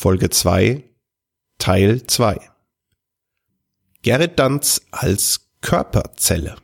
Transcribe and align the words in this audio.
Folge 0.00 0.30
2, 0.30 0.84
Teil 1.58 2.06
2. 2.06 2.38
Gerrit 4.02 4.38
Danz 4.38 4.82
als 4.92 5.50
Körperzelle. 5.60 6.54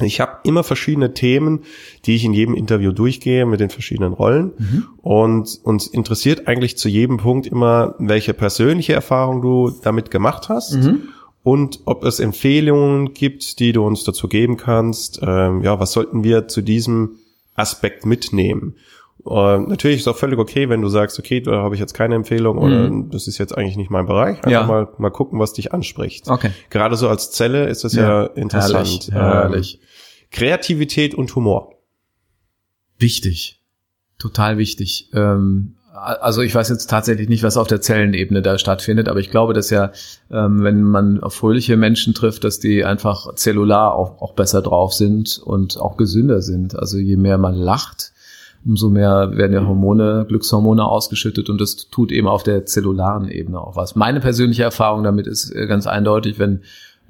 Ich 0.00 0.20
habe 0.20 0.38
immer 0.44 0.62
verschiedene 0.62 1.14
Themen, 1.14 1.64
die 2.06 2.14
ich 2.14 2.24
in 2.24 2.32
jedem 2.32 2.54
Interview 2.54 2.92
durchgehe 2.92 3.44
mit 3.44 3.58
den 3.58 3.70
verschiedenen 3.70 4.12
Rollen. 4.12 4.52
Mhm. 4.56 4.86
Und 4.98 5.58
uns 5.64 5.88
interessiert 5.88 6.46
eigentlich 6.46 6.78
zu 6.78 6.88
jedem 6.88 7.16
Punkt 7.16 7.48
immer, 7.48 7.96
welche 7.98 8.34
persönliche 8.34 8.92
Erfahrung 8.92 9.42
du 9.42 9.70
damit 9.82 10.12
gemacht 10.12 10.48
hast. 10.48 10.76
Mhm. 10.76 11.08
Und 11.42 11.80
ob 11.86 12.04
es 12.04 12.20
Empfehlungen 12.20 13.14
gibt, 13.14 13.58
die 13.58 13.72
du 13.72 13.84
uns 13.84 14.04
dazu 14.04 14.28
geben 14.28 14.56
kannst. 14.56 15.18
Ähm, 15.24 15.62
ja, 15.62 15.80
was 15.80 15.90
sollten 15.90 16.22
wir 16.22 16.46
zu 16.46 16.62
diesem 16.62 17.16
Aspekt 17.56 18.06
mitnehmen? 18.06 18.76
Und 19.22 19.68
natürlich 19.68 19.98
ist 19.98 20.02
es 20.02 20.08
auch 20.08 20.16
völlig 20.16 20.38
okay, 20.38 20.68
wenn 20.68 20.80
du 20.80 20.88
sagst, 20.88 21.18
okay, 21.18 21.40
da 21.40 21.62
habe 21.62 21.74
ich 21.74 21.80
jetzt 21.80 21.94
keine 21.94 22.14
Empfehlung 22.14 22.58
oder 22.58 22.90
mhm. 22.90 23.10
das 23.10 23.28
ist 23.28 23.38
jetzt 23.38 23.56
eigentlich 23.56 23.76
nicht 23.76 23.90
mein 23.90 24.06
Bereich. 24.06 24.36
Einfach 24.38 24.50
ja. 24.50 24.64
mal, 24.64 24.88
mal 24.98 25.10
gucken, 25.10 25.38
was 25.38 25.52
dich 25.52 25.72
anspricht. 25.72 26.28
Okay. 26.28 26.50
Gerade 26.70 26.96
so 26.96 27.08
als 27.08 27.30
Zelle 27.30 27.68
ist 27.68 27.84
das 27.84 27.94
ja, 27.94 28.22
ja 28.22 28.26
interessant. 28.28 29.08
Herrlich, 29.10 29.10
herrlich. 29.12 29.74
Ähm, 29.74 29.86
Kreativität 30.30 31.14
und 31.14 31.34
Humor. 31.34 31.74
Wichtig. 32.98 33.62
Total 34.18 34.58
wichtig. 34.58 35.10
Ähm, 35.12 35.76
also 35.92 36.42
ich 36.42 36.54
weiß 36.54 36.68
jetzt 36.68 36.88
tatsächlich 36.88 37.28
nicht, 37.28 37.42
was 37.42 37.56
auf 37.56 37.66
der 37.66 37.80
Zellenebene 37.80 38.42
da 38.42 38.58
stattfindet, 38.58 39.08
aber 39.08 39.20
ich 39.20 39.30
glaube, 39.30 39.54
dass 39.54 39.70
ja, 39.70 39.90
ähm, 40.30 40.62
wenn 40.62 40.82
man 40.82 41.20
auf 41.20 41.34
fröhliche 41.34 41.76
Menschen 41.76 42.14
trifft, 42.14 42.44
dass 42.44 42.60
die 42.60 42.84
einfach 42.84 43.34
zellular 43.34 43.94
auch, 43.94 44.22
auch 44.22 44.34
besser 44.34 44.62
drauf 44.62 44.94
sind 44.94 45.38
und 45.38 45.78
auch 45.78 45.96
gesünder 45.96 46.42
sind. 46.42 46.78
Also 46.78 46.98
je 46.98 47.16
mehr 47.16 47.38
man 47.38 47.54
lacht, 47.54 48.09
umso 48.64 48.90
mehr 48.90 49.36
werden 49.36 49.52
ja 49.52 49.66
Hormone, 49.66 50.26
Glückshormone 50.28 50.84
ausgeschüttet 50.84 51.48
und 51.48 51.60
das 51.60 51.88
tut 51.90 52.12
eben 52.12 52.28
auf 52.28 52.42
der 52.42 52.66
zellularen 52.66 53.28
Ebene 53.28 53.60
auch 53.60 53.76
was. 53.76 53.96
Meine 53.96 54.20
persönliche 54.20 54.62
Erfahrung 54.62 55.02
damit 55.02 55.26
ist 55.26 55.54
äh, 55.54 55.66
ganz 55.66 55.86
eindeutig, 55.86 56.38
wenn 56.38 56.60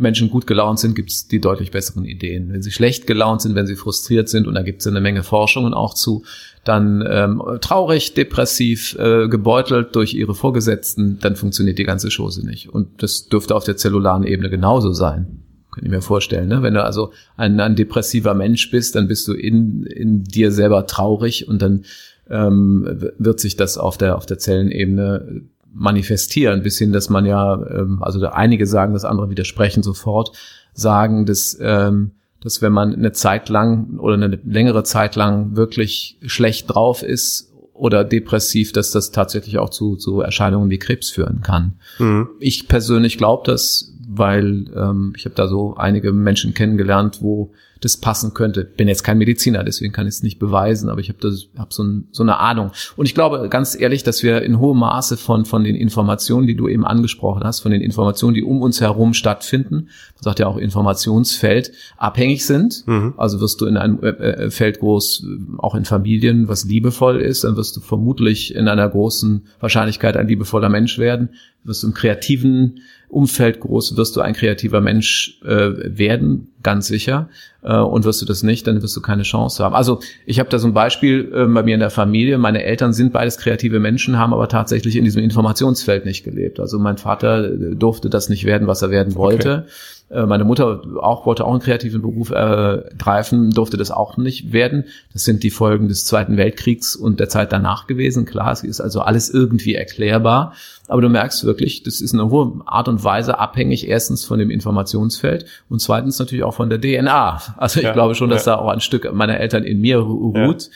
Menschen 0.01 0.31
gut 0.31 0.47
gelaunt 0.47 0.79
sind, 0.79 0.95
gibt 0.95 1.11
es 1.11 1.29
die 1.29 1.41
deutlich 1.41 1.71
besseren 1.71 2.07
Ideen. 2.07 2.51
Wenn 2.53 2.63
sie 2.63 2.71
schlecht 2.71 3.07
gelaunt 3.07 3.43
sind, 3.43 3.55
wenn 3.55 3.67
sie 3.67 3.77
frustriert 3.77 4.31
sind, 4.31 4.47
und 4.47 4.55
da 4.55 4.63
gibt 4.63 4.81
es 4.81 4.87
eine 4.87 5.01
Menge 5.01 5.23
Forschungen 5.23 5.75
auch 5.75 5.93
zu, 5.93 6.25
dann 6.65 7.05
ähm, 7.07 7.43
traurig, 7.61 8.15
depressiv, 8.15 8.97
äh, 8.99 9.29
gebeutelt 9.29 9.95
durch 9.95 10.15
ihre 10.15 10.35
Vorgesetzten, 10.35 11.19
dann 11.21 11.37
funktioniert 11.37 11.79
die 11.79 11.85
ganze 11.85 12.09
Chose 12.09 12.47
nicht. 12.47 12.71
Und 12.71 13.03
das 13.03 13.29
dürfte 13.29 13.55
auf 13.55 13.65
der 13.65 13.77
zellularen 13.77 14.25
Ebene 14.25 14.49
genauso 14.49 14.93
sein. 14.93 15.40
Kann 15.73 15.85
ich 15.85 15.91
mir 15.91 16.03
vorstellen. 16.03 16.49
Ne? 16.49 16.63
Wenn 16.63 16.75
du 16.75 16.83
also 16.83 17.13
ein, 17.37 17.61
ein 17.61 17.77
depressiver 17.77 18.35
Mensch 18.35 18.71
bist, 18.71 18.97
dann 18.97 19.09
bist 19.09 19.29
du 19.29 19.35
in, 19.35 19.85
in 19.85 20.25
dir 20.25 20.53
selber 20.53 20.87
traurig 20.87 21.49
und 21.49 21.63
dann 21.63 21.85
ähm, 22.29 22.87
wird 23.19 23.41
sich 23.41 23.57
das 23.57 23.79
auf 23.79 23.99
der, 23.99 24.17
auf 24.17 24.27
der 24.27 24.39
Zellenebene 24.39 25.43
manifestieren, 25.73 26.63
bis 26.63 26.79
hin, 26.79 26.93
dass 26.93 27.11
man 27.11 27.27
ja, 27.27 27.55
ähm, 27.55 28.03
also 28.03 28.25
einige 28.27 28.67
sagen 28.67 28.95
das, 28.95 29.05
andere 29.05 29.31
widersprechen 29.31 29.83
sofort, 29.83 30.33
sagen, 30.73 31.27
dass, 31.27 31.57
ähm, 31.61 32.13
dass 32.41 32.63
wenn 32.63 32.73
man 32.73 32.95
eine 32.95 33.13
Zeit 33.13 33.49
lang 33.49 33.99
oder 33.99 34.15
eine 34.15 34.39
längere 34.45 34.85
Zeit 34.85 35.17
lang 35.17 35.57
wirklich 35.57 36.19
schlecht 36.27 36.73
drauf 36.73 37.03
ist 37.03 37.53
oder 37.73 38.05
depressiv, 38.05 38.73
dass 38.73 38.91
das 38.91 39.11
tatsächlich 39.11 39.59
auch 39.59 39.71
zu, 39.71 39.97
zu 39.97 40.21
Erscheinungen 40.21 40.71
wie 40.71 40.79
Krebs 40.79 41.11
führen 41.11 41.41
kann. 41.43 41.75
Mhm. 41.99 42.29
Ich 42.39 42.69
persönlich 42.69 43.19
glaube 43.19 43.43
das, 43.47 43.90
weil 44.13 44.65
ähm, 44.75 45.13
ich 45.17 45.25
habe 45.25 45.37
da 45.37 45.47
so 45.47 45.77
einige 45.77 46.13
Menschen 46.13 46.53
kennengelernt, 46.53 47.19
wo 47.21 47.53
das 47.81 47.97
passen 47.97 48.35
könnte. 48.35 48.65
Bin 48.65 48.89
jetzt 48.89 49.05
kein 49.05 49.19
Mediziner, 49.19 49.63
deswegen 49.63 49.93
kann 49.93 50.07
ich 50.07 50.15
es 50.15 50.23
nicht 50.23 50.39
beweisen, 50.39 50.91
aber 50.91 51.01
ich 51.01 51.09
habe 51.09 51.33
hab 51.57 51.73
so, 51.73 51.83
ein, 51.83 52.09
so 52.11 52.23
eine 52.25 52.39
Ahnung. 52.39 52.73
Und 52.97 53.07
ich 53.07 53.15
glaube 53.15 53.49
ganz 53.49 53.79
ehrlich, 53.79 54.03
dass 54.03 54.23
wir 54.23 54.43
in 54.43 54.59
hohem 54.59 54.79
Maße 54.79 55.17
von, 55.17 55.45
von 55.45 55.63
den 55.63 55.77
Informationen, 55.77 56.47
die 56.49 56.57
du 56.57 56.69
eben 56.69 56.85
angesprochen 56.85 57.45
hast, 57.45 57.61
von 57.61 57.71
den 57.71 57.81
Informationen, 57.81 58.35
die 58.35 58.43
um 58.43 58.61
uns 58.63 58.81
herum 58.81 59.15
stattfinden, 59.15 59.75
man 59.77 60.23
sagt 60.23 60.41
ja 60.41 60.49
auch 60.49 60.57
Informationsfeld, 60.57 61.73
abhängig 61.97 62.45
sind. 62.45 62.83
Mhm. 62.87 63.15
Also 63.17 63.41
wirst 63.41 63.61
du 63.61 63.67
in 63.67 63.77
einem 63.77 64.01
äh, 64.03 64.09
äh, 64.09 64.51
Feld 64.51 64.81
groß, 64.81 65.25
auch 65.59 65.77
in 65.77 65.85
Familien, 65.85 66.49
was 66.49 66.65
liebevoll 66.65 67.21
ist, 67.21 67.45
dann 67.45 67.57
wirst 67.57 67.77
du 67.77 67.81
vermutlich 67.81 68.55
in 68.55 68.69
einer 68.69 68.89
großen 68.89 69.47
Wahrscheinlichkeit 69.61 70.17
ein 70.17 70.29
liebevoller 70.29 70.69
Mensch 70.69 70.99
werden. 70.99 71.31
Wirst 71.63 71.83
du 71.83 71.89
im 71.89 71.95
kreativen 71.95 72.81
Umfeld 73.11 73.61
groß, 73.61 73.97
wirst 73.97 74.17
du 74.17 74.21
ein 74.21 74.35
kreativer 74.35 74.81
Mensch 74.81 75.41
äh, 75.43 75.73
werden, 75.97 76.53
ganz 76.63 76.87
sicher. 76.87 77.29
Äh, 77.63 77.77
und 77.77 78.05
wirst 78.05 78.23
du 78.23 78.27
das 78.27 78.43
nicht, 78.43 78.67
dann 78.67 78.83
wirst 78.83 78.97
du 78.97 79.01
keine 79.01 79.23
Chance 79.23 79.63
haben. 79.63 79.75
Also 79.75 80.01
ich 80.27 80.39
habe 80.39 80.49
da 80.49 80.59
so 80.59 80.67
ein 80.67 80.75
Beispiel 80.75 81.31
äh, 81.35 81.47
bei 81.47 81.63
mir 81.63 81.75
in 81.75 81.81
der 81.81 81.91
Familie. 81.91 82.39
Meine 82.39 82.63
Eltern 82.65 82.93
sind 82.93 83.13
beides 83.13 83.39
kreative 83.39 83.81
Menschen, 83.81 84.19
haben 84.19 84.33
aber 84.33 84.49
tatsächlich 84.49 84.97
in 84.97 85.05
diesem 85.05 85.23
Informationsfeld 85.23 86.05
nicht 86.05 86.25
gelebt. 86.25 86.61
Also 86.61 86.79
mein 86.79 86.97
Vater 86.97 87.53
äh, 87.53 87.77
durfte 87.77 88.09
das 88.11 88.29
nicht 88.29 88.45
werden, 88.45 88.67
was 88.67 88.83
er 88.83 88.91
werden 88.91 89.15
wollte. 89.15 89.65
Okay. 89.65 89.71
Äh, 90.11 90.27
meine 90.27 90.45
Mutter 90.45 90.83
auch 91.01 91.25
wollte 91.25 91.45
auch 91.45 91.53
einen 91.53 91.61
kreativen 91.61 92.03
Beruf 92.03 92.31
äh, 92.31 92.83
greifen, 92.99 93.51
durfte 93.51 93.77
das 93.77 93.91
auch 93.91 94.17
nicht 94.17 94.53
werden. 94.53 94.85
Das 95.13 95.25
sind 95.25 95.43
die 95.43 95.51
Folgen 95.51 95.89
des 95.89 96.05
Zweiten 96.05 96.37
Weltkriegs 96.37 96.97
und 96.97 97.21
der 97.21 97.29
Zeit 97.29 97.53
danach 97.53 97.87
gewesen. 97.87 98.25
Klar, 98.25 98.53
es 98.53 98.65
ist 98.65 98.81
also 98.81 99.01
alles 99.01 99.31
irgendwie 99.31 99.75
erklärbar. 99.75 100.55
Aber 100.89 101.01
du 101.01 101.09
merkst 101.09 101.45
wirklich, 101.45 101.85
das 101.85 102.01
ist 102.01 102.13
in 102.13 102.21
einer 102.21 102.31
hohen 102.31 102.63
Art 102.67 102.89
und 102.89 103.05
Weise 103.05 103.39
abhängig 103.39 103.87
erstens 103.87 104.25
von 104.25 104.41
dem 104.41 104.51
Informationsfeld 104.51 105.47
und 105.69 105.81
zweitens 105.81 106.19
natürlich 106.19 106.43
auch 106.43 106.50
von 106.53 106.71
der 106.71 106.81
DNA. 106.81 107.41
Also 107.57 107.81
ich 107.81 107.87
ja, 107.87 107.93
glaube 107.93 108.15
schon, 108.15 108.31
dass 108.31 108.47
ja. 108.47 108.57
da 108.57 108.59
auch 108.61 108.69
ein 108.69 108.81
Stück 108.81 109.13
meiner 109.13 109.39
Eltern 109.39 109.65
in 109.65 109.81
mir 109.81 109.99
ruht. 109.99 110.71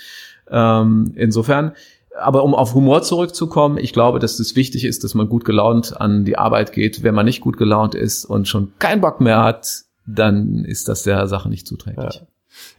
Ja. 0.50 0.82
Ähm, 0.82 1.12
insofern 1.16 1.72
aber 2.16 2.44
um 2.44 2.54
auf 2.54 2.74
Humor 2.74 3.02
zurückzukommen, 3.02 3.76
ich 3.76 3.92
glaube, 3.92 4.18
dass 4.18 4.38
es 4.38 4.56
wichtig 4.56 4.84
ist, 4.84 5.04
dass 5.04 5.14
man 5.14 5.28
gut 5.28 5.44
gelaunt 5.44 6.00
an 6.00 6.24
die 6.24 6.38
Arbeit 6.38 6.72
geht. 6.72 7.02
Wenn 7.02 7.14
man 7.14 7.26
nicht 7.26 7.40
gut 7.40 7.56
gelaunt 7.56 7.94
ist 7.94 8.24
und 8.24 8.46
schon 8.46 8.72
keinen 8.78 9.00
Bock 9.00 9.20
mehr 9.20 9.42
hat, 9.42 9.82
dann 10.06 10.64
ist 10.64 10.88
das 10.88 11.02
der 11.02 11.26
Sache 11.26 11.48
nicht 11.48 11.66
zuträglich. 11.66 12.22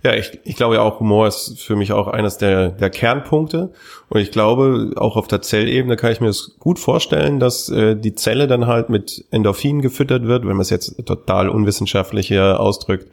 Ja. 0.03 0.13
Ich, 0.13 0.39
ich 0.43 0.55
glaube 0.55 0.75
ja 0.75 0.81
auch, 0.81 0.99
Humor 0.99 1.27
ist 1.27 1.61
für 1.61 1.75
mich 1.75 1.91
auch 1.91 2.07
eines 2.07 2.37
der, 2.37 2.69
der 2.69 2.89
Kernpunkte. 2.89 3.71
Und 4.09 4.19
ich 4.19 4.31
glaube, 4.31 4.91
auch 4.97 5.17
auf 5.17 5.27
der 5.27 5.41
Zellebene 5.41 5.95
kann 5.95 6.11
ich 6.11 6.21
mir 6.21 6.27
das 6.27 6.55
gut 6.59 6.79
vorstellen, 6.79 7.39
dass 7.39 7.69
äh, 7.69 7.95
die 7.95 8.15
Zelle 8.15 8.47
dann 8.47 8.67
halt 8.67 8.89
mit 8.89 9.25
Endorphinen 9.31 9.81
gefüttert 9.81 10.23
wird, 10.23 10.43
wenn 10.43 10.55
man 10.55 10.61
es 10.61 10.69
jetzt 10.69 11.05
total 11.05 11.49
unwissenschaftlich 11.49 12.27
hier 12.27 12.59
ausdrückt. 12.59 13.07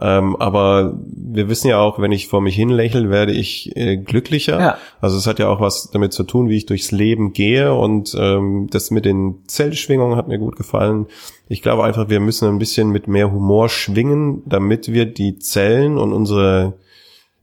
Ähm, 0.00 0.36
aber 0.36 0.98
wir 1.04 1.48
wissen 1.48 1.68
ja 1.68 1.78
auch, 1.78 1.98
wenn 1.98 2.12
ich 2.12 2.28
vor 2.28 2.40
mich 2.40 2.54
hin 2.54 2.68
lächle, 2.68 3.10
werde 3.10 3.32
ich 3.32 3.74
äh, 3.76 3.96
glücklicher. 3.96 4.60
Ja. 4.60 4.78
Also 5.00 5.16
es 5.16 5.26
hat 5.26 5.38
ja 5.38 5.48
auch 5.48 5.60
was 5.60 5.90
damit 5.90 6.12
zu 6.12 6.24
tun, 6.24 6.48
wie 6.48 6.56
ich 6.56 6.66
durchs 6.66 6.92
Leben 6.92 7.32
gehe. 7.32 7.74
Und 7.74 8.14
ähm, 8.18 8.68
das 8.70 8.90
mit 8.90 9.04
den 9.04 9.42
Zellschwingungen 9.46 10.16
hat 10.16 10.28
mir 10.28 10.38
gut 10.38 10.56
gefallen. 10.56 11.06
Ich 11.48 11.62
glaube 11.62 11.84
einfach, 11.84 12.08
wir 12.08 12.20
müssen 12.20 12.48
ein 12.48 12.58
bisschen 12.58 12.90
mit 12.90 13.08
mehr 13.08 13.32
Humor 13.32 13.68
schwingen, 13.68 14.42
damit 14.46 14.92
wir 14.92 15.06
die 15.06 15.38
Zellen 15.38 15.96
und 15.96 16.12
unsere 16.12 16.74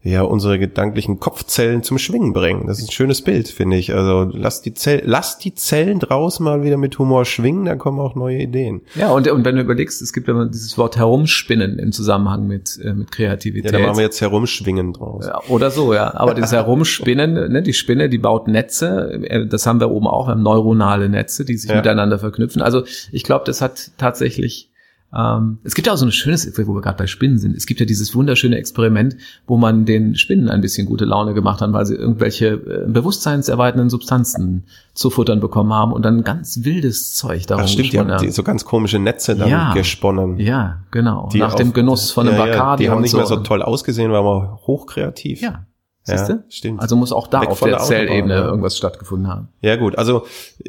ja, 0.05 0.21
unsere 0.21 0.59
gedanklichen 0.59 1.21
Kopfzellen 1.21 1.81
zum 1.81 1.97
Schwingen 1.97 2.33
bringen. 2.33 2.67
Das 2.67 2.79
ist 2.79 2.89
ein 2.89 2.91
schönes 2.91 3.21
Bild, 3.21 3.47
finde 3.47 3.77
ich. 3.77 3.93
Also 3.93 4.29
lass 4.33 4.61
die, 4.61 4.73
Zell, 4.73 5.01
lass 5.05 5.37
die 5.37 5.53
Zellen 5.55 5.99
draußen 5.99 6.43
mal 6.43 6.61
wieder 6.61 6.75
mit 6.75 6.99
Humor 6.99 7.23
schwingen, 7.23 7.63
dann 7.63 7.77
kommen 7.77 8.01
auch 8.01 8.13
neue 8.13 8.39
Ideen. 8.39 8.81
Ja, 8.95 9.11
und, 9.11 9.29
und 9.29 9.45
wenn 9.45 9.55
du 9.55 9.61
überlegst, 9.61 10.01
es 10.01 10.11
gibt 10.11 10.27
immer 10.27 10.45
dieses 10.47 10.77
Wort 10.77 10.97
herumspinnen 10.97 11.79
im 11.79 11.93
Zusammenhang 11.93 12.47
mit, 12.47 12.77
äh, 12.83 12.93
mit 12.93 13.13
Kreativität. 13.13 13.71
Ja, 13.71 13.79
da 13.79 13.85
machen 13.85 13.97
wir 13.97 14.03
jetzt 14.03 14.19
herumschwingen 14.19 14.91
draus. 14.91 15.25
Ja, 15.25 15.39
oder 15.47 15.71
so, 15.71 15.93
ja. 15.93 16.13
Aber 16.15 16.33
dieses 16.33 16.51
Herumspinnen, 16.51 17.33
ne, 17.53 17.63
die 17.63 17.73
Spinne, 17.73 18.09
die 18.09 18.17
baut 18.17 18.49
Netze, 18.49 19.21
äh, 19.23 19.47
das 19.47 19.65
haben 19.65 19.79
wir 19.79 19.89
oben 19.89 20.07
auch, 20.07 20.27
wir 20.27 20.31
haben 20.31 20.43
neuronale 20.43 21.07
Netze, 21.07 21.45
die 21.45 21.55
sich 21.55 21.69
ja. 21.69 21.77
miteinander 21.77 22.19
verknüpfen. 22.19 22.61
Also 22.61 22.83
ich 23.13 23.23
glaube, 23.23 23.45
das 23.45 23.61
hat 23.61 23.91
tatsächlich 23.97 24.72
ähm, 25.15 25.59
es 25.63 25.75
gibt 25.75 25.87
ja 25.87 25.93
auch 25.93 25.97
so 25.97 26.05
ein 26.05 26.11
schönes, 26.11 26.51
wo 26.57 26.73
wir 26.73 26.81
gerade 26.81 26.97
bei 26.97 27.07
Spinnen 27.07 27.37
sind, 27.37 27.55
es 27.55 27.65
gibt 27.65 27.79
ja 27.79 27.85
dieses 27.85 28.15
wunderschöne 28.15 28.57
Experiment, 28.57 29.15
wo 29.45 29.57
man 29.57 29.85
den 29.85 30.15
Spinnen 30.15 30.49
ein 30.49 30.61
bisschen 30.61 30.87
gute 30.87 31.05
Laune 31.05 31.33
gemacht 31.33 31.61
hat, 31.61 31.71
weil 31.71 31.85
sie 31.85 31.95
irgendwelche 31.95 32.47
äh, 32.47 32.85
bewusstseinserweiternden 32.87 33.89
Substanzen 33.89 34.65
zu 34.93 35.09
futtern 35.09 35.39
bekommen 35.39 35.73
haben 35.73 35.93
und 35.93 36.03
dann 36.03 36.23
ganz 36.23 36.63
wildes 36.63 37.13
Zeug 37.13 37.45
darum 37.45 37.65
Ach, 37.65 37.69
stimmt, 37.69 37.93
die 37.93 37.99
haben 37.99 38.17
die, 38.19 38.31
so 38.31 38.43
ganz 38.43 38.65
komische 38.65 38.99
Netze 38.99 39.35
dann 39.35 39.49
ja, 39.49 39.73
gesponnen. 39.73 40.39
Ja, 40.39 40.83
genau. 40.91 41.29
Die 41.31 41.39
Nach 41.39 41.53
auf, 41.53 41.55
dem 41.55 41.73
Genuss 41.73 42.11
von 42.11 42.27
einem 42.27 42.37
ja, 42.37 42.45
Bacardi. 42.45 42.83
Ja, 42.83 42.89
die 42.89 42.91
haben 42.93 43.01
nicht 43.01 43.11
so. 43.11 43.17
mehr 43.17 43.25
so 43.25 43.37
toll 43.37 43.61
ausgesehen, 43.61 44.11
weil 44.11 44.23
man 44.23 44.55
hochkreativ. 44.65 45.41
Ja, 45.41 45.65
Siehst 46.05 46.27
ja, 46.27 46.43
stimmt. 46.49 46.81
Also 46.81 46.97
muss 46.97 47.13
auch 47.13 47.27
da 47.27 47.41
Weg 47.41 47.49
auf 47.49 47.59
der, 47.61 47.69
der 47.69 47.77
Zellebene 47.79 48.33
ja. 48.33 48.45
irgendwas 48.45 48.77
stattgefunden 48.77 49.29
haben. 49.29 49.47
Ja 49.61 49.77
gut, 49.77 49.97
also 49.97 50.25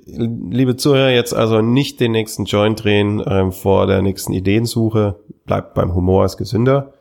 liebe 0.06 0.76
Zuhörer, 0.76 1.10
jetzt 1.10 1.34
also 1.34 1.60
nicht 1.60 1.98
den 1.98 2.12
nächsten 2.12 2.44
Joint 2.44 2.84
drehen 2.84 3.20
ähm, 3.26 3.50
vor 3.50 3.88
der 3.88 4.00
nächsten 4.00 4.32
Ideensuche. 4.32 5.16
Bleibt 5.44 5.75
beim 5.75 5.92
Humor 5.94 6.25
ist 6.25 6.36
gesünder. 6.36 6.94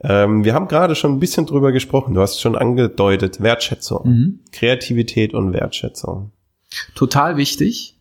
Ähm, 0.00 0.44
wir 0.44 0.52
haben 0.52 0.68
gerade 0.68 0.94
schon 0.94 1.12
ein 1.12 1.18
bisschen 1.18 1.46
drüber 1.46 1.72
gesprochen. 1.72 2.12
Du 2.12 2.20
hast 2.20 2.40
schon 2.40 2.56
angedeutet, 2.56 3.40
Wertschätzung. 3.42 4.06
Mhm. 4.06 4.40
Kreativität 4.52 5.32
und 5.32 5.54
Wertschätzung. 5.54 6.32
Total 6.94 7.38
wichtig, 7.38 7.98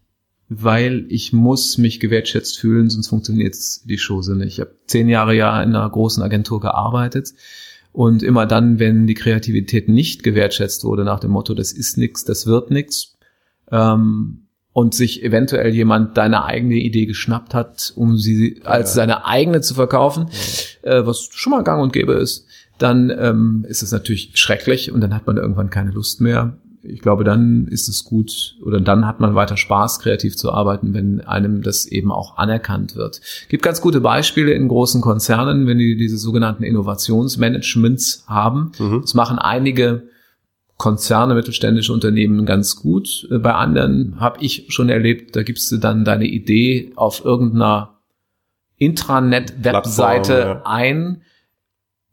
weil 0.49 1.05
ich 1.07 1.31
muss 1.31 1.77
mich 1.77 2.01
gewertschätzt 2.01 2.59
fühlen, 2.59 2.89
sonst 2.89 3.07
funktioniert 3.07 3.55
die 3.85 3.97
Chose 3.97 4.35
nicht. 4.35 4.55
Ich 4.55 4.59
habe 4.59 4.75
zehn 4.85 5.07
Jahre 5.07 5.33
ja 5.33 5.63
in 5.63 5.73
einer 5.73 5.89
großen 5.89 6.21
Agentur 6.21 6.59
gearbeitet 6.59 7.33
und 7.97 8.21
immer 8.21 8.45
dann, 8.45 8.77
wenn 8.77 9.07
die 9.07 9.15
Kreativität 9.15 9.89
nicht 9.89 10.21
gewertschätzt 10.21 10.83
wurde 10.83 11.03
nach 11.03 11.19
dem 11.19 11.31
Motto, 11.31 11.55
das 11.55 11.71
ist 11.71 11.97
nix, 11.97 12.23
das 12.23 12.45
wird 12.45 12.69
nix, 12.69 13.17
ähm, 13.71 14.49
und 14.71 14.93
sich 14.93 15.23
eventuell 15.23 15.73
jemand 15.73 16.15
deine 16.15 16.45
eigene 16.45 16.75
Idee 16.75 17.07
geschnappt 17.07 17.55
hat, 17.55 17.93
um 17.95 18.15
sie 18.15 18.61
als 18.63 18.91
ja. 18.91 18.97
seine 18.97 19.25
eigene 19.25 19.61
zu 19.61 19.73
verkaufen, 19.73 20.29
ja. 20.85 20.91
äh, 20.91 21.07
was 21.07 21.27
schon 21.31 21.49
mal 21.49 21.63
gang 21.63 21.81
und 21.81 21.91
gäbe 21.91 22.13
ist, 22.13 22.45
dann 22.77 23.09
ähm, 23.09 23.65
ist 23.67 23.81
es 23.81 23.91
natürlich 23.91 24.29
schrecklich 24.35 24.91
und 24.91 25.01
dann 25.01 25.15
hat 25.15 25.25
man 25.25 25.37
irgendwann 25.37 25.71
keine 25.71 25.89
Lust 25.89 26.21
mehr. 26.21 26.55
Ich 26.87 27.01
glaube, 27.01 27.23
dann 27.23 27.67
ist 27.67 27.89
es 27.89 28.03
gut 28.03 28.55
oder 28.65 28.79
dann 28.79 29.05
hat 29.05 29.19
man 29.19 29.35
weiter 29.35 29.57
Spaß, 29.57 29.99
kreativ 29.99 30.35
zu 30.37 30.51
arbeiten, 30.51 30.93
wenn 30.93 31.21
einem 31.21 31.61
das 31.61 31.85
eben 31.85 32.11
auch 32.11 32.37
anerkannt 32.37 32.95
wird. 32.95 33.21
Gibt 33.49 33.63
ganz 33.63 33.81
gute 33.81 34.01
Beispiele 34.01 34.51
in 34.51 34.67
großen 34.67 35.01
Konzernen, 35.01 35.67
wenn 35.67 35.77
die 35.77 35.97
diese 35.97 36.17
sogenannten 36.17 36.63
Innovationsmanagements 36.63 38.25
haben. 38.27 38.71
Mhm. 38.79 39.01
Das 39.01 39.13
machen 39.13 39.39
einige 39.39 40.03
Konzerne, 40.77 41.33
mittelständische 41.33 41.91
Unternehmen 41.91 42.45
ganz 42.45 42.75
gut. 42.75 43.27
Äh, 43.31 43.39
bei 43.39 43.53
anderen 43.53 44.19
habe 44.19 44.37
ich 44.41 44.67
schon 44.69 44.89
erlebt, 44.89 45.35
da 45.35 45.43
gibst 45.43 45.71
du 45.71 45.77
dann 45.77 46.05
deine 46.05 46.25
Idee 46.25 46.91
auf 46.95 47.25
irgendeiner 47.25 47.97
Intranet-Webseite 48.77 50.39
ja. 50.39 50.61
ein, 50.65 51.23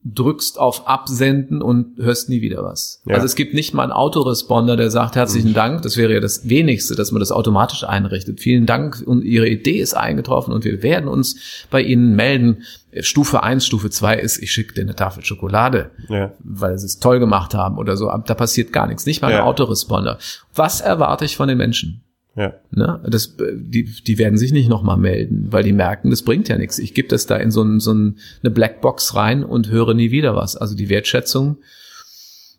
drückst 0.04 0.58
auf 0.60 0.86
Absenden 0.86 1.62
und 1.62 1.96
hörst 1.98 2.28
nie 2.28 2.42
wieder 2.42 2.62
was. 2.62 3.00
Ja. 3.06 3.14
Also 3.14 3.24
es 3.24 3.34
gibt 3.36 3.54
nicht 3.54 3.72
mal 3.72 3.84
einen 3.84 3.92
Autoresponder, 3.92 4.76
der 4.76 4.90
sagt 4.90 5.16
herzlichen 5.16 5.50
mhm. 5.50 5.54
Dank. 5.54 5.82
Das 5.82 5.96
wäre 5.96 6.12
ja 6.12 6.20
das 6.20 6.48
Wenigste, 6.48 6.94
dass 6.94 7.10
man 7.10 7.20
das 7.20 7.32
automatisch 7.32 7.84
einrichtet. 7.84 8.40
Vielen 8.40 8.66
Dank 8.66 9.02
und 9.04 9.24
Ihre 9.24 9.48
Idee 9.48 9.80
ist 9.80 9.94
eingetroffen 9.94 10.52
und 10.52 10.64
wir 10.64 10.82
werden 10.82 11.08
uns 11.08 11.66
bei 11.70 11.80
Ihnen 11.80 12.14
melden. 12.14 12.64
Stufe 13.00 13.42
eins, 13.42 13.66
Stufe 13.66 13.90
zwei 13.90 14.16
ist, 14.16 14.38
ich 14.38 14.52
schicke 14.52 14.74
dir 14.74 14.82
eine 14.82 14.94
Tafel 14.94 15.24
Schokolade, 15.24 15.90
ja. 16.08 16.32
weil 16.38 16.78
sie 16.78 16.86
es 16.86 17.00
toll 17.00 17.18
gemacht 17.18 17.54
haben 17.54 17.78
oder 17.78 17.96
so. 17.96 18.06
Da 18.06 18.34
passiert 18.34 18.72
gar 18.72 18.86
nichts. 18.86 19.06
Nicht 19.06 19.22
mal 19.22 19.28
ein 19.28 19.38
ja. 19.38 19.44
Autoresponder. 19.44 20.18
Was 20.54 20.80
erwarte 20.80 21.24
ich 21.24 21.36
von 21.36 21.48
den 21.48 21.58
Menschen? 21.58 22.04
Ja. 22.36 22.54
Ne? 22.70 23.00
Das, 23.08 23.36
die, 23.36 23.84
die 23.84 24.18
werden 24.18 24.38
sich 24.38 24.52
nicht 24.52 24.68
nochmal 24.68 24.96
melden, 24.96 25.48
weil 25.50 25.62
die 25.62 25.72
merken, 25.72 26.10
das 26.10 26.22
bringt 26.22 26.48
ja 26.48 26.58
nichts. 26.58 26.78
Ich 26.78 26.94
gebe 26.94 27.08
das 27.08 27.26
da 27.26 27.36
in 27.36 27.50
so, 27.50 27.62
ein, 27.62 27.80
so 27.80 27.92
ein, 27.92 28.18
eine 28.42 28.50
Blackbox 28.50 29.14
rein 29.14 29.44
und 29.44 29.70
höre 29.70 29.94
nie 29.94 30.10
wieder 30.10 30.34
was. 30.34 30.56
Also 30.56 30.74
die 30.74 30.88
Wertschätzung 30.88 31.58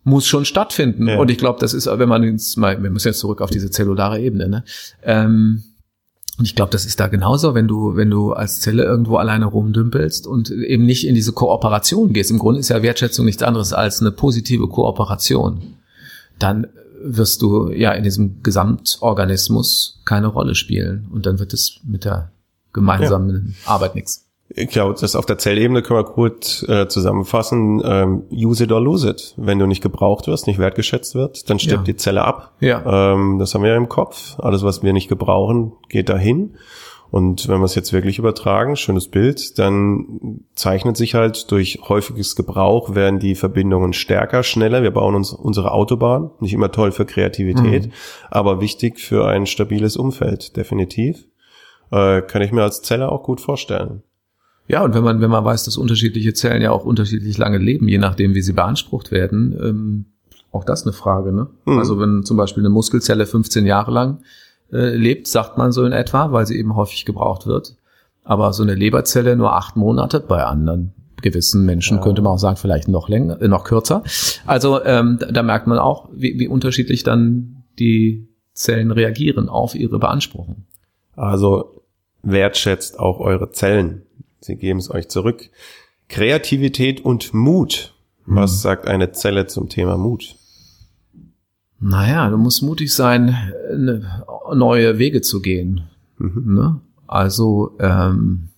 muss 0.04 0.26
schon 0.26 0.44
stattfinden. 0.44 1.08
Ja. 1.08 1.18
Und 1.18 1.30
ich 1.30 1.38
glaube, 1.38 1.58
das 1.60 1.74
ist, 1.74 1.86
wenn 1.86 2.08
man 2.08 2.22
jetzt 2.22 2.56
mal, 2.56 2.82
wir 2.82 2.90
müssen 2.90 3.08
jetzt 3.08 3.18
zurück 3.18 3.42
auf 3.42 3.50
diese 3.50 3.70
zellulare 3.70 4.20
Ebene, 4.20 4.48
ne? 4.48 4.64
Ähm, 5.02 5.64
und 6.38 6.44
ich 6.44 6.54
glaube, 6.54 6.70
das 6.70 6.84
ist 6.84 7.00
da 7.00 7.08
genauso, 7.08 7.54
wenn 7.54 7.66
du, 7.66 7.96
wenn 7.96 8.10
du 8.10 8.32
als 8.32 8.60
Zelle 8.60 8.84
irgendwo 8.84 9.16
alleine 9.16 9.46
rumdümpelst 9.46 10.26
und 10.26 10.50
eben 10.50 10.84
nicht 10.84 11.06
in 11.06 11.14
diese 11.14 11.32
Kooperation 11.32 12.12
gehst. 12.12 12.30
Im 12.30 12.38
Grunde 12.38 12.60
ist 12.60 12.68
ja 12.68 12.82
Wertschätzung 12.82 13.24
nichts 13.24 13.42
anderes 13.42 13.72
als 13.72 14.00
eine 14.00 14.12
positive 14.12 14.68
Kooperation. 14.68 15.62
Dann 16.38 16.66
wirst 17.00 17.42
du 17.42 17.70
ja 17.70 17.92
in 17.92 18.02
diesem 18.02 18.42
Gesamtorganismus 18.42 20.00
keine 20.04 20.28
Rolle 20.28 20.54
spielen. 20.54 21.08
Und 21.12 21.26
dann 21.26 21.38
wird 21.38 21.52
es 21.52 21.80
mit 21.84 22.04
der 22.04 22.30
gemeinsamen 22.72 23.54
ja. 23.64 23.70
Arbeit 23.72 23.94
nichts. 23.94 24.26
Ich 24.48 24.68
glaube, 24.68 24.94
das 24.98 25.16
auf 25.16 25.26
der 25.26 25.38
Zellebene 25.38 25.82
können 25.82 26.00
wir 26.00 26.04
kurz 26.04 26.62
äh, 26.68 26.86
zusammenfassen. 26.86 27.82
Ähm, 27.84 28.22
use 28.30 28.62
it 28.62 28.70
or 28.70 28.80
lose 28.80 29.08
it. 29.08 29.34
Wenn 29.36 29.58
du 29.58 29.66
nicht 29.66 29.82
gebraucht 29.82 30.28
wirst, 30.28 30.46
nicht 30.46 30.58
wertgeschätzt 30.58 31.14
wird, 31.14 31.50
dann 31.50 31.58
stirbt 31.58 31.88
ja. 31.88 31.92
die 31.92 31.96
Zelle 31.96 32.22
ab. 32.22 32.52
Ja. 32.60 33.12
Ähm, 33.12 33.38
das 33.40 33.54
haben 33.54 33.62
wir 33.62 33.70
ja 33.70 33.76
im 33.76 33.88
Kopf. 33.88 34.38
Alles, 34.38 34.62
was 34.62 34.82
wir 34.84 34.92
nicht 34.92 35.08
gebrauchen, 35.08 35.72
geht 35.88 36.08
dahin. 36.08 36.56
Und 37.10 37.48
wenn 37.48 37.60
wir 37.60 37.64
es 37.64 37.74
jetzt 37.74 37.92
wirklich 37.92 38.18
übertragen, 38.18 38.76
schönes 38.76 39.08
Bild, 39.08 39.58
dann 39.58 40.40
zeichnet 40.54 40.96
sich 40.96 41.14
halt 41.14 41.50
durch 41.50 41.80
häufiges 41.88 42.36
Gebrauch 42.36 42.94
werden 42.94 43.20
die 43.20 43.34
Verbindungen 43.34 43.92
stärker, 43.92 44.42
schneller. 44.42 44.82
Wir 44.82 44.90
bauen 44.90 45.14
uns 45.14 45.32
unsere 45.32 45.72
Autobahn. 45.72 46.30
Nicht 46.40 46.52
immer 46.52 46.72
toll 46.72 46.92
für 46.92 47.06
Kreativität, 47.06 47.86
mhm. 47.86 47.92
aber 48.30 48.60
wichtig 48.60 48.98
für 48.98 49.26
ein 49.26 49.46
stabiles 49.46 49.96
Umfeld, 49.96 50.56
definitiv. 50.56 51.26
Äh, 51.92 52.22
kann 52.22 52.42
ich 52.42 52.52
mir 52.52 52.62
als 52.62 52.82
Zelle 52.82 53.10
auch 53.10 53.22
gut 53.22 53.40
vorstellen. 53.40 54.02
Ja, 54.68 54.84
und 54.84 54.94
wenn 54.94 55.04
man, 55.04 55.20
wenn 55.20 55.30
man 55.30 55.44
weiß, 55.44 55.64
dass 55.64 55.76
unterschiedliche 55.76 56.34
Zellen 56.34 56.60
ja 56.60 56.72
auch 56.72 56.84
unterschiedlich 56.84 57.38
lange 57.38 57.58
leben, 57.58 57.86
je 57.86 57.98
nachdem, 57.98 58.34
wie 58.34 58.42
sie 58.42 58.52
beansprucht 58.52 59.12
werden, 59.12 59.56
ähm, 59.62 60.04
auch 60.50 60.64
das 60.64 60.82
eine 60.82 60.92
Frage, 60.92 61.32
ne? 61.32 61.48
Mhm. 61.66 61.78
Also 61.78 62.00
wenn 62.00 62.24
zum 62.24 62.36
Beispiel 62.36 62.62
eine 62.62 62.70
Muskelzelle 62.70 63.26
15 63.26 63.66
Jahre 63.66 63.92
lang 63.92 64.18
äh, 64.72 64.94
lebt, 64.96 65.26
sagt 65.26 65.58
man 65.58 65.72
so 65.72 65.84
in 65.84 65.92
etwa, 65.92 66.32
weil 66.32 66.46
sie 66.46 66.58
eben 66.58 66.74
häufig 66.76 67.04
gebraucht 67.04 67.46
wird. 67.46 67.76
Aber 68.24 68.52
so 68.52 68.62
eine 68.62 68.74
Leberzelle 68.74 69.36
nur 69.36 69.54
acht 69.54 69.76
Monate, 69.76 70.20
bei 70.20 70.44
anderen 70.44 70.92
gewissen 71.22 71.64
Menschen 71.64 71.98
ja. 71.98 72.02
könnte 72.02 72.22
man 72.22 72.34
auch 72.34 72.38
sagen, 72.38 72.56
vielleicht 72.56 72.88
noch 72.88 73.08
länger, 73.08 73.40
äh, 73.40 73.48
noch 73.48 73.64
kürzer. 73.64 74.02
Also 74.46 74.84
ähm, 74.84 75.18
da, 75.20 75.26
da 75.26 75.42
merkt 75.42 75.66
man 75.66 75.78
auch, 75.78 76.08
wie, 76.12 76.38
wie 76.38 76.48
unterschiedlich 76.48 77.02
dann 77.02 77.62
die 77.78 78.28
Zellen 78.52 78.90
reagieren 78.90 79.48
auf 79.48 79.74
ihre 79.74 79.98
Beanspruchung. 79.98 80.64
Also 81.14 81.82
wertschätzt 82.22 82.98
auch 82.98 83.20
eure 83.20 83.50
Zellen. 83.50 84.02
Sie 84.40 84.56
geben 84.56 84.78
es 84.78 84.90
euch 84.90 85.08
zurück. 85.08 85.50
Kreativität 86.08 87.04
und 87.04 87.34
Mut. 87.34 87.94
Was 88.26 88.52
hm. 88.52 88.58
sagt 88.58 88.86
eine 88.88 89.12
Zelle 89.12 89.46
zum 89.46 89.68
Thema 89.68 89.96
Mut? 89.96 90.35
Naja, 91.78 92.30
du 92.30 92.38
musst 92.38 92.62
mutig 92.62 92.94
sein, 92.94 93.36
neue 94.54 94.98
Wege 94.98 95.20
zu 95.20 95.40
gehen. 95.40 95.82
Mhm. 96.18 96.54
Ne? 96.54 96.80
Also 97.06 97.76
ähm, 97.78 98.48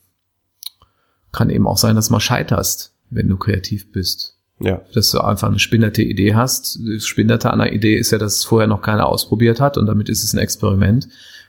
kann 1.33 1.51
eben 1.51 1.67
auch 1.67 1.79
sein, 1.79 1.97
dass 1.97 2.09
du 2.09 2.13
mal 2.13 2.21
scheiterst, 2.21 2.95
wenn 3.11 3.29
du 3.29 3.37
kreativ 3.37 3.91
bist. 3.93 4.37
Ja. 4.61 4.81
Dass 4.93 5.11
du 5.11 5.21
einfach 5.21 5.49
eine 5.49 5.59
spinnerte 5.59 6.03
Idee 6.03 6.35
hast. 6.35 6.81
Das 6.85 7.07
Spinnerte 7.07 7.53
an 7.53 7.61
einer 7.61 7.73
Idee 7.73 7.97
ist 7.97 8.11
ja, 8.11 8.19
dass 8.19 8.37
es 8.37 8.45
vorher 8.45 8.67
noch 8.67 8.83
keiner 8.83 9.07
ausprobiert 9.07 9.61
hat 9.61 9.79
und 9.79 9.87
damit 9.87 10.09
ist 10.09 10.25
es 10.25 10.33
ein 10.33 10.39
Experiment. 10.39 11.09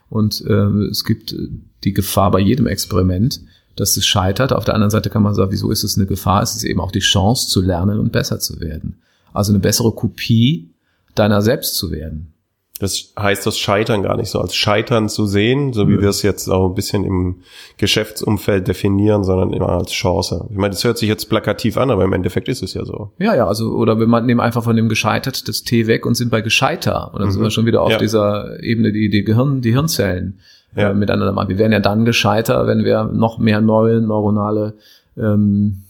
Und 0.10 0.44
äh, 0.46 0.88
es 0.90 1.04
gibt 1.06 1.36
die 1.84 1.94
Gefahr 1.94 2.32
bei 2.32 2.40
jedem 2.40 2.68
Experiment, 2.68 3.42
dass 3.76 3.96
es 3.98 4.06
scheitert. 4.06 4.54
Auf 4.54 4.66
der 4.66 4.74
anderen 4.74 4.92
Seite 4.92 5.10
kann 5.10 5.24
man 5.24 5.34
sagen, 5.34 5.52
wieso 5.52 5.72
ist 5.72 5.84
es 5.84 5.98
eine 5.98 6.08
Gefahr? 6.08 6.44
Es 6.44 6.56
ist 6.56 6.64
eben 6.64 6.80
auch 6.80 6.92
die 6.92 7.00
Chance 7.00 7.48
zu 7.48 7.62
lernen 7.62 8.00
und 8.00 8.12
besser 8.12 8.40
zu 8.40 8.60
werden. 8.60 8.98
Also 9.34 9.52
eine 9.52 9.60
bessere 9.60 9.92
Kopie 9.92 10.70
deiner 11.16 11.42
selbst 11.42 11.76
zu 11.76 11.92
werden. 11.92 12.34
Das 12.80 13.14
heißt 13.20 13.46
das 13.46 13.58
Scheitern 13.58 14.04
gar 14.04 14.16
nicht 14.16 14.30
so 14.30 14.40
als 14.40 14.56
Scheitern 14.56 15.10
zu 15.10 15.26
sehen, 15.26 15.74
so 15.74 15.90
wie 15.90 15.98
mhm. 15.98 16.02
wir 16.02 16.10
es 16.10 16.22
jetzt 16.22 16.48
auch 16.48 16.70
ein 16.70 16.76
bisschen 16.76 17.04
im 17.04 17.42
Geschäftsumfeld 17.78 18.70
definieren, 18.70 19.26
sondern 19.26 19.52
immer 19.52 19.70
als 19.70 19.92
Chance. 19.92 20.48
Ich 20.50 20.56
meine, 20.56 20.72
das 20.72 20.86
hört 20.86 20.98
sich 20.98 21.10
jetzt 21.10 21.30
plakativ 21.30 21.78
an, 21.78 21.92
aber 21.92 22.06
im 22.06 22.14
Endeffekt 22.14 22.48
ist 22.48 22.64
es 22.64 22.74
ja 22.74 22.86
so. 22.86 23.12
Ja, 23.20 23.36
ja, 23.36 23.48
also, 23.48 23.72
oder 23.74 24.00
wir 24.00 24.08
nehmen 24.22 24.40
einfach 24.40 24.64
von 24.64 24.78
dem 24.78 24.88
gescheitert 24.88 25.50
das 25.50 25.64
T 25.64 25.88
weg 25.88 26.06
und 26.06 26.16
sind 26.16 26.32
bei 26.32 26.40
gescheiter. 26.40 27.14
Und 27.14 27.20
dann 27.20 27.28
mhm. 27.28 27.34
sind 27.34 27.44
wir 27.44 27.52
schon 27.52 27.66
wieder 27.66 27.82
auf 27.82 27.92
ja. 27.92 27.98
dieser 27.98 28.64
Ebene, 28.64 28.94
die, 28.94 29.10
die 29.10 29.26
Gehirn, 29.26 29.60
die 29.60 29.74
Hirnzellen 29.74 30.40
ja. 30.74 30.92
äh, 30.92 30.94
miteinander 30.94 31.34
machen. 31.34 31.50
Wir 31.50 31.58
werden 31.58 31.74
ja 31.74 31.82
dann 31.82 32.06
gescheiter, 32.06 32.66
wenn 32.66 32.86
wir 32.86 33.04
noch 33.04 33.40
mehr 33.40 33.60
neue 33.60 34.00
neuronale 34.00 34.76
ähm, 35.18 35.84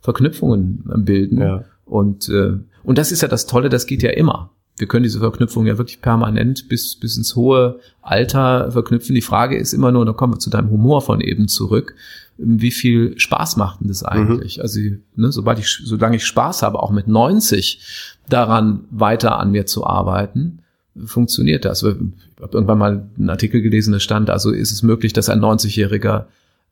Verknüpfungen 0.00 0.84
bilden. 1.04 1.38
Ja. 1.38 1.64
Und, 1.84 2.30
äh, 2.30 2.52
und 2.82 2.96
das 2.96 3.12
ist 3.12 3.20
ja 3.20 3.28
das 3.28 3.44
Tolle, 3.44 3.68
das 3.68 3.84
geht 3.86 4.02
ja 4.02 4.10
immer 4.10 4.50
wir 4.80 4.88
können 4.88 5.02
diese 5.02 5.20
Verknüpfung 5.20 5.66
ja 5.66 5.78
wirklich 5.78 6.00
permanent 6.00 6.68
bis, 6.68 6.96
bis 6.96 7.16
ins 7.16 7.36
hohe 7.36 7.80
Alter 8.02 8.72
verknüpfen. 8.72 9.14
Die 9.14 9.20
Frage 9.20 9.56
ist 9.56 9.72
immer 9.72 9.92
nur, 9.92 10.06
da 10.06 10.12
kommen 10.12 10.34
wir 10.34 10.38
zu 10.38 10.50
deinem 10.50 10.70
Humor 10.70 11.02
von 11.02 11.20
eben 11.20 11.48
zurück. 11.48 11.94
Wie 12.38 12.70
viel 12.70 13.18
Spaß 13.18 13.56
macht 13.56 13.80
denn 13.80 13.88
das 13.88 14.02
eigentlich? 14.02 14.56
Mhm. 14.56 14.62
Also, 14.62 14.80
ne, 15.16 15.32
sobald 15.32 15.58
ich, 15.58 15.82
solange 15.84 16.16
ich 16.16 16.24
Spaß 16.24 16.62
habe, 16.62 16.82
auch 16.82 16.90
mit 16.90 17.06
90 17.06 18.16
daran 18.28 18.84
weiter 18.90 19.38
an 19.38 19.50
mir 19.50 19.66
zu 19.66 19.86
arbeiten, 19.86 20.60
funktioniert 21.04 21.64
das. 21.64 21.82
Ich 21.82 21.88
habe 21.88 22.52
irgendwann 22.52 22.78
mal 22.78 23.08
einen 23.18 23.30
Artikel 23.30 23.60
gelesen, 23.60 23.92
da 23.92 24.00
stand, 24.00 24.30
also 24.30 24.50
ist 24.50 24.72
es 24.72 24.82
möglich, 24.82 25.12
dass 25.12 25.28
ein 25.28 25.40
90-jähriger 25.40 26.24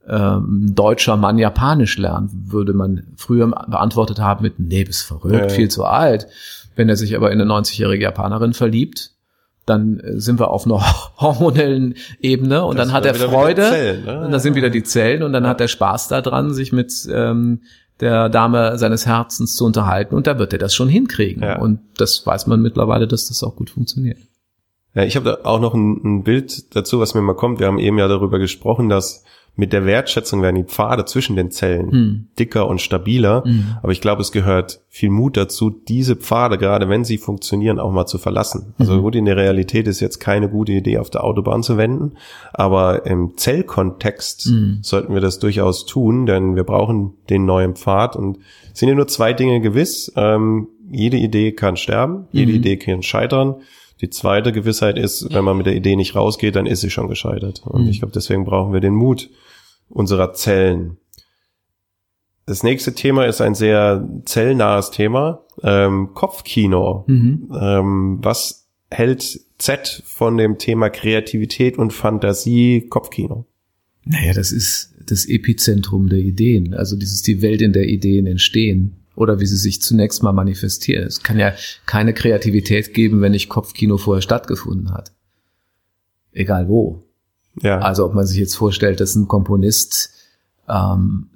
ähm, 0.09 0.73
deutscher 0.75 1.17
Mann 1.17 1.39
Japanisch 1.39 1.99
lernt, 1.99 2.31
würde 2.33 2.73
man 2.73 3.05
früher 3.17 3.47
beantwortet 3.47 4.21
haben 4.21 4.43
mit, 4.43 4.59
nee, 4.59 4.85
bist 4.85 5.03
verrückt, 5.03 5.35
ja. 5.35 5.49
viel 5.49 5.69
zu 5.69 5.85
alt. 5.85 6.27
Wenn 6.77 6.89
er 6.89 6.97
sich 6.97 7.17
aber 7.17 7.31
in 7.31 7.41
eine 7.41 7.53
90-jährige 7.53 8.05
Japanerin 8.05 8.55
verliebt, 8.55 9.13
dann 9.67 10.01
äh, 10.01 10.19
sind 10.21 10.41
wir 10.41 10.51
auf 10.51 10.67
einer 10.67 10.81
hormonellen 11.21 11.95
Ebene 12.21 12.65
und 12.65 12.79
das 12.79 12.89
dann 12.89 12.95
hat 12.95 13.05
er 13.05 13.15
Freude 13.15 13.63
Zellen, 13.63 14.05
ne? 14.05 14.25
und 14.25 14.33
da 14.33 14.39
sind 14.39 14.55
wieder 14.55 14.71
die 14.71 14.83
Zellen 14.83 15.23
und 15.23 15.33
dann 15.33 15.45
ja. 15.45 15.51
hat 15.51 15.61
er 15.61 15.69
Spaß 15.69 16.09
daran, 16.09 16.55
sich 16.55 16.73
mit 16.73 17.09
ähm, 17.13 17.63
der 18.01 18.29
Dame 18.29 18.79
seines 18.79 19.07
Herzens 19.07 19.57
zu 19.57 19.65
unterhalten 19.65 20.15
und 20.15 20.27
da 20.27 20.39
wird 20.39 20.53
er 20.53 20.59
das 20.59 20.75
schon 20.75 20.89
hinkriegen 20.89 21.43
ja. 21.43 21.59
und 21.59 21.81
das 21.97 22.25
weiß 22.25 22.47
man 22.47 22.63
mittlerweile, 22.63 23.07
dass 23.07 23.27
das 23.27 23.43
auch 23.43 23.57
gut 23.57 23.71
funktioniert. 23.71 24.19
Ja, 24.95 25.03
ich 25.03 25.17
habe 25.17 25.27
da 25.27 25.49
auch 25.49 25.61
noch 25.61 25.75
ein, 25.75 26.01
ein 26.03 26.23
Bild 26.25 26.75
dazu, 26.75 26.99
was 26.99 27.15
mir 27.15 27.21
mal 27.21 27.37
kommt. 27.37 27.61
Wir 27.61 27.67
haben 27.67 27.79
eben 27.79 27.99
ja 27.99 28.09
darüber 28.09 28.39
gesprochen, 28.39 28.89
dass 28.89 29.25
mit 29.59 29.73
der 29.73 29.85
Wertschätzung 29.85 30.41
werden 30.41 30.55
die 30.55 30.63
Pfade 30.63 31.05
zwischen 31.05 31.35
den 31.35 31.51
Zellen 31.51 31.87
mhm. 31.91 32.27
dicker 32.39 32.69
und 32.69 32.81
stabiler. 32.81 33.43
Mhm. 33.45 33.77
Aber 33.83 33.91
ich 33.91 34.01
glaube, 34.01 34.23
es 34.23 34.31
gehört 34.31 34.81
viel 34.89 35.11
Mut 35.11 35.37
dazu, 35.37 35.69
diese 35.71 36.15
Pfade, 36.15 36.59
gerade 36.59 36.89
wenn 36.89 37.03
sie 37.03 37.19
funktionieren, 37.19 37.81
auch 37.81 37.91
mal 37.91 38.07
zu 38.07 38.19
verlassen. 38.19 38.73
Also 38.79 38.95
mhm. 38.95 39.03
gut, 39.03 39.17
in 39.17 39.25
der 39.25 39.37
Realität 39.37 39.89
ist 39.89 39.99
jetzt 39.99 40.21
keine 40.21 40.49
gute 40.49 40.71
Idee, 40.71 40.99
auf 40.99 41.11
der 41.11 41.25
Autobahn 41.25 41.65
zu 41.65 41.77
wenden. 41.77 42.13
Aber 42.53 43.05
im 43.05 43.37
Zellkontext 43.37 44.47
mhm. 44.47 44.79
sollten 44.83 45.13
wir 45.13 45.21
das 45.21 45.41
durchaus 45.41 45.87
tun, 45.87 46.27
denn 46.27 46.55
wir 46.55 46.63
brauchen 46.63 47.15
den 47.29 47.45
neuen 47.45 47.75
Pfad. 47.75 48.15
Und 48.15 48.39
es 48.73 48.79
sind 48.79 48.89
ja 48.89 48.95
nur 48.95 49.09
zwei 49.09 49.33
Dinge 49.33 49.61
gewiss. 49.61 50.13
Ähm, 50.15 50.69
jede 50.89 51.17
Idee 51.17 51.51
kann 51.51 51.77
sterben, 51.77 52.29
jede 52.31 52.53
mhm. 52.53 52.59
Idee 52.59 52.77
kann 52.77 53.03
scheitern. 53.03 53.57
Die 54.01 54.11
zweite 54.11 54.53
Gewissheit 54.53 54.97
ist, 54.97 55.35
wenn 55.35 55.45
man 55.45 55.57
mit 55.57 55.67
der 55.67 55.75
Idee 55.75 55.97
nicht 55.97 56.15
rausgeht, 56.15 56.55
dann 56.55 56.67
ist 56.67 56.83
sie 56.83 56.91
schon 56.91 57.09
gescheitert. 57.09 57.63
Und 57.65 57.83
Mhm. 57.83 57.89
ich 57.89 57.99
glaube, 57.99 58.13
deswegen 58.15 58.45
brauchen 58.45 58.73
wir 58.73 58.79
den 58.79 58.95
Mut 58.95 59.29
unserer 59.89 60.33
Zellen. 60.33 60.99
Das 62.47 62.63
nächste 62.63 62.95
Thema 62.95 63.27
ist 63.27 63.41
ein 63.41 63.55
sehr 63.55 64.09
zellnahes 64.25 64.91
Thema. 64.91 65.45
Ähm, 65.63 66.11
Kopfkino. 66.15 67.05
Mhm. 67.07 67.53
Ähm, 67.61 68.19
was 68.23 68.69
hält 68.91 69.41
Z 69.59 70.03
von 70.07 70.37
dem 70.39 70.57
Thema 70.57 70.89
Kreativität 70.89 71.79
und 71.79 71.93
Fantasie 71.93 72.87
Kopfkino? 72.89 73.45
Naja, 74.05 74.33
das 74.33 74.53
ist 74.53 74.95
das 75.05 75.27
Epizentrum 75.27 76.09
der 76.09 76.21
Ideen. 76.21 76.75
Also 76.75 76.97
dieses 76.97 77.23
die 77.23 77.43
Welt, 77.43 77.61
in 77.61 77.75
der 77.75 77.89
Ideen 77.89 78.27
entstehen 78.27 78.97
oder 79.15 79.41
wie 79.41 79.47
sie 79.47 79.57
sich 79.57 79.83
zunächst 79.83 80.23
mal 80.23 80.33
manifestieren. 80.33 81.07
Es 81.07 81.23
kann 81.23 81.39
ja 81.39 81.53
keine 81.85 82.15
Kreativität 82.15 82.95
geben, 82.95 83.21
wenn 83.21 83.33
nicht 83.33 83.49
Kopfkino 83.49 83.99
vorher 83.99 84.23
stattgefunden 84.23 84.93
hat. 84.93 85.13
Egal 86.33 86.69
wo. 86.69 87.03
Ja. 87.63 87.79
Also 87.79 88.05
ob 88.05 88.15
man 88.15 88.27
sich 88.27 88.39
jetzt 88.39 88.57
vorstellt, 88.57 89.01
dass 89.01 89.15
ein 89.15 89.29
Komponist 89.29 90.11
ähm, 90.69 91.29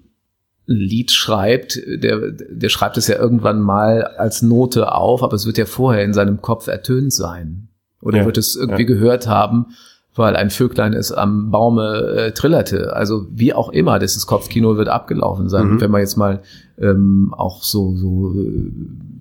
ein 0.69 0.77
Lied 0.77 1.11
schreibt, 1.11 1.81
der, 1.87 2.31
der 2.31 2.69
schreibt 2.69 2.97
es 2.97 3.09
ja 3.09 3.17
irgendwann 3.17 3.61
mal 3.61 4.05
als 4.05 4.43
Note 4.43 4.93
auf, 4.93 5.23
aber 5.23 5.35
es 5.35 5.47
wird 5.47 5.59
ja 5.59 5.67
vorher 5.67 6.05
in 6.05 6.13
seinem 6.13 6.41
Kopf 6.41 6.69
ertönt 6.69 7.13
sein. 7.13 7.69
Oder 8.01 8.19
Ja, 8.19 8.25
wird 8.27 8.39
es 8.39 8.57
irgendwie 8.57 8.83
ja. 8.83 8.89
gehört 8.89 9.27
haben, 9.27 9.75
weil 10.15 10.37
ein 10.37 10.51
Vöglein 10.51 10.93
es 10.93 11.13
am 11.13 11.51
Baume 11.51 12.15
äh, 12.17 12.33
trillerte. 12.33 12.95
Also 12.95 13.27
wie 13.31 13.55
auch 13.55 13.71
immer, 13.71 13.99
dieses 13.99 14.27
Kopfkino 14.27 14.77
wird 14.77 14.89
abgelaufen 14.89 15.49
sein. 15.49 15.75
Mhm. 15.75 15.81
Wenn 15.81 15.91
man 15.91 16.01
jetzt 16.01 16.17
mal 16.17 16.43
ähm, 16.79 17.33
auch 17.37 17.63
so, 17.63 17.97
so 17.97 18.35
äh, 18.35 18.73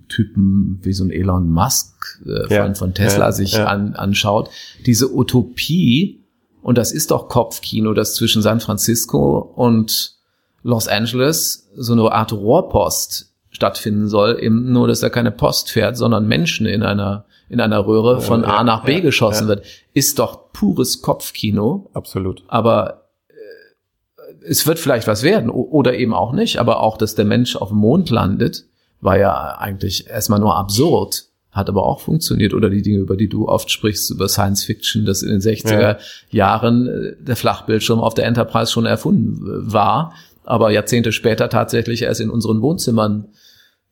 Typen 0.08 0.80
wie 0.82 0.92
so 0.92 1.04
ein 1.04 1.10
Elon 1.10 1.50
Musk 1.50 2.20
äh, 2.26 2.54
Ja, 2.54 2.64
von, 2.64 2.74
von 2.74 2.94
Tesla 2.94 3.32
sich. 3.32 3.58
An, 3.58 3.94
anschaut, 3.94 4.50
diese 4.84 5.14
Utopie, 5.14 6.21
und 6.62 6.78
das 6.78 6.92
ist 6.92 7.10
doch 7.10 7.28
Kopfkino, 7.28 7.92
das 7.92 8.14
zwischen 8.14 8.40
San 8.40 8.60
Francisco 8.60 9.38
und 9.38 10.16
Los 10.62 10.86
Angeles 10.86 11.68
so 11.74 11.92
eine 11.92 12.10
Art 12.12 12.32
Rohrpost 12.32 13.32
stattfinden 13.50 14.08
soll, 14.08 14.38
eben 14.40 14.72
nur, 14.72 14.88
dass 14.88 15.00
da 15.00 15.10
keine 15.10 15.32
Post 15.32 15.70
fährt, 15.70 15.96
sondern 15.96 16.26
Menschen 16.26 16.66
in 16.66 16.82
einer, 16.82 17.26
in 17.48 17.60
einer 17.60 17.86
Röhre 17.86 18.20
von 18.20 18.42
ja, 18.42 18.56
A 18.56 18.64
nach 18.64 18.84
B 18.84 18.94
ja, 18.94 19.00
geschossen 19.00 19.44
ja. 19.44 19.48
wird, 19.48 19.66
ist 19.92 20.18
doch 20.18 20.52
pures 20.52 21.02
Kopfkino, 21.02 21.90
Absolut. 21.92 22.44
aber 22.46 23.08
äh, 23.28 24.44
es 24.46 24.66
wird 24.66 24.78
vielleicht 24.78 25.06
was 25.06 25.22
werden 25.22 25.50
oder 25.50 25.94
eben 25.94 26.14
auch 26.14 26.32
nicht, 26.32 26.58
aber 26.58 26.80
auch, 26.80 26.96
dass 26.96 27.14
der 27.14 27.24
Mensch 27.24 27.56
auf 27.56 27.68
dem 27.68 27.78
Mond 27.78 28.08
landet, 28.10 28.64
war 29.00 29.18
ja 29.18 29.58
eigentlich 29.58 30.06
erstmal 30.06 30.38
nur 30.38 30.56
absurd, 30.56 31.24
hat 31.52 31.68
aber 31.68 31.84
auch 31.84 32.00
funktioniert. 32.00 32.54
Oder 32.54 32.70
die 32.70 32.82
Dinge, 32.82 32.98
über 32.98 33.16
die 33.16 33.28
du 33.28 33.46
oft 33.46 33.70
sprichst, 33.70 34.10
über 34.10 34.28
Science 34.28 34.64
Fiction, 34.64 35.04
dass 35.04 35.22
in 35.22 35.28
den 35.28 35.40
60er 35.40 35.80
Ja. 35.80 35.98
Jahren 36.30 36.88
äh, 36.88 37.12
der 37.22 37.36
Flachbildschirm 37.36 38.00
auf 38.00 38.14
der 38.14 38.24
Enterprise 38.26 38.72
schon 38.72 38.86
erfunden 38.86 39.36
äh, 39.46 39.72
war, 39.72 40.14
aber 40.44 40.70
Jahrzehnte 40.72 41.12
später 41.12 41.48
tatsächlich 41.48 42.02
erst 42.02 42.20
in 42.20 42.30
unseren 42.30 42.62
Wohnzimmern 42.62 43.28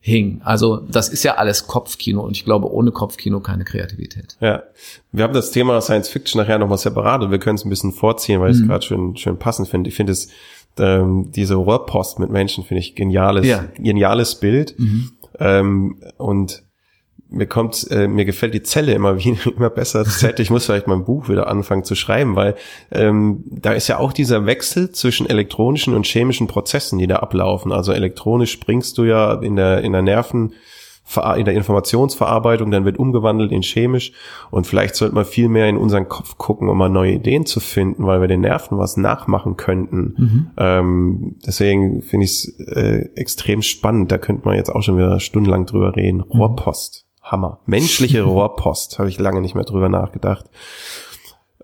hing. 0.02 0.40
Also 0.42 0.78
das 0.90 1.10
ist 1.10 1.22
ja 1.22 1.34
alles 1.34 1.66
Kopfkino 1.66 2.22
und 2.22 2.34
ich 2.34 2.46
glaube, 2.46 2.72
ohne 2.72 2.90
Kopfkino 2.90 3.40
keine 3.40 3.64
Kreativität. 3.64 4.36
Ja, 4.40 4.62
wir 5.12 5.24
haben 5.24 5.34
das 5.34 5.50
Thema 5.50 5.78
Science 5.82 6.08
Fiction 6.08 6.40
nachher 6.40 6.58
nochmal 6.58 6.78
separat 6.78 7.20
und 7.22 7.30
wir 7.30 7.38
können 7.38 7.56
es 7.56 7.66
ein 7.66 7.68
bisschen 7.70 7.92
vorziehen, 7.92 8.40
weil 8.40 8.52
ich 8.52 8.56
es 8.58 8.66
gerade 8.66 8.82
schön, 8.84 9.16
schön 9.18 9.38
passend 9.38 9.68
finde. 9.68 9.90
Ich 9.90 9.96
finde 9.96 10.12
es, 10.12 10.28
ähm, 10.78 11.30
diese 11.36 11.56
Rohrpost 11.56 12.18
mit 12.18 12.30
Menschen 12.30 12.64
finde 12.64 12.80
ich 12.80 12.94
geniales, 12.94 13.46
Ja. 13.46 13.64
geniales 13.76 14.36
Bild. 14.36 14.74
Ähm, 15.38 16.00
und 16.16 16.62
mir 17.30 17.46
kommt, 17.46 17.90
äh, 17.90 18.08
mir 18.08 18.24
gefällt 18.24 18.54
die 18.54 18.62
Zelle 18.62 18.92
immer 18.92 19.18
wie, 19.18 19.36
immer 19.56 19.70
besser. 19.70 20.04
Z, 20.04 20.38
ich 20.40 20.50
muss 20.50 20.66
vielleicht 20.66 20.86
mein 20.86 21.04
Buch 21.04 21.28
wieder 21.28 21.48
anfangen 21.48 21.84
zu 21.84 21.94
schreiben, 21.94 22.36
weil 22.36 22.56
ähm, 22.90 23.44
da 23.46 23.72
ist 23.72 23.88
ja 23.88 23.98
auch 23.98 24.12
dieser 24.12 24.46
Wechsel 24.46 24.90
zwischen 24.90 25.28
elektronischen 25.28 25.94
und 25.94 26.06
chemischen 26.06 26.46
Prozessen, 26.46 26.98
die 26.98 27.06
da 27.06 27.16
ablaufen. 27.16 27.72
Also 27.72 27.92
elektronisch 27.92 28.52
springst 28.52 28.98
du 28.98 29.04
ja 29.04 29.34
in 29.34 29.56
der 29.56 29.82
in 29.82 29.92
der 29.92 30.02
Nerven 30.02 30.54
in 31.36 31.44
der 31.44 31.54
Informationsverarbeitung, 31.54 32.70
dann 32.70 32.84
wird 32.84 32.98
umgewandelt 32.98 33.50
in 33.50 33.62
chemisch 33.62 34.12
und 34.52 34.66
vielleicht 34.66 34.94
sollte 34.94 35.14
man 35.14 35.24
viel 35.24 35.48
mehr 35.48 35.68
in 35.68 35.76
unseren 35.76 36.08
Kopf 36.08 36.38
gucken, 36.38 36.68
um 36.68 36.78
mal 36.78 36.88
neue 36.88 37.14
Ideen 37.14 37.46
zu 37.46 37.58
finden, 37.58 38.06
weil 38.06 38.20
wir 38.20 38.28
den 38.28 38.42
Nerven 38.42 38.78
was 38.78 38.96
nachmachen 38.96 39.56
könnten. 39.56 40.14
Ähm, 40.56 41.36
deswegen 41.44 42.02
finde 42.02 42.26
ich 42.26 42.30
es 42.30 42.58
äh, 42.60 43.08
extrem 43.16 43.62
spannend. 43.62 44.12
Da 44.12 44.18
könnte 44.18 44.46
man 44.46 44.54
jetzt 44.54 44.70
auch 44.70 44.82
schon 44.82 44.98
wieder 44.98 45.18
stundenlang 45.18 45.66
drüber 45.66 45.96
reden. 45.96 46.20
Rohrpost, 46.20 47.06
Hammer. 47.30 47.60
Menschliche 47.66 48.22
Rohrpost, 48.24 48.98
habe 48.98 49.08
ich 49.08 49.18
lange 49.18 49.40
nicht 49.40 49.54
mehr 49.54 49.64
drüber 49.64 49.88
nachgedacht. 49.88 50.46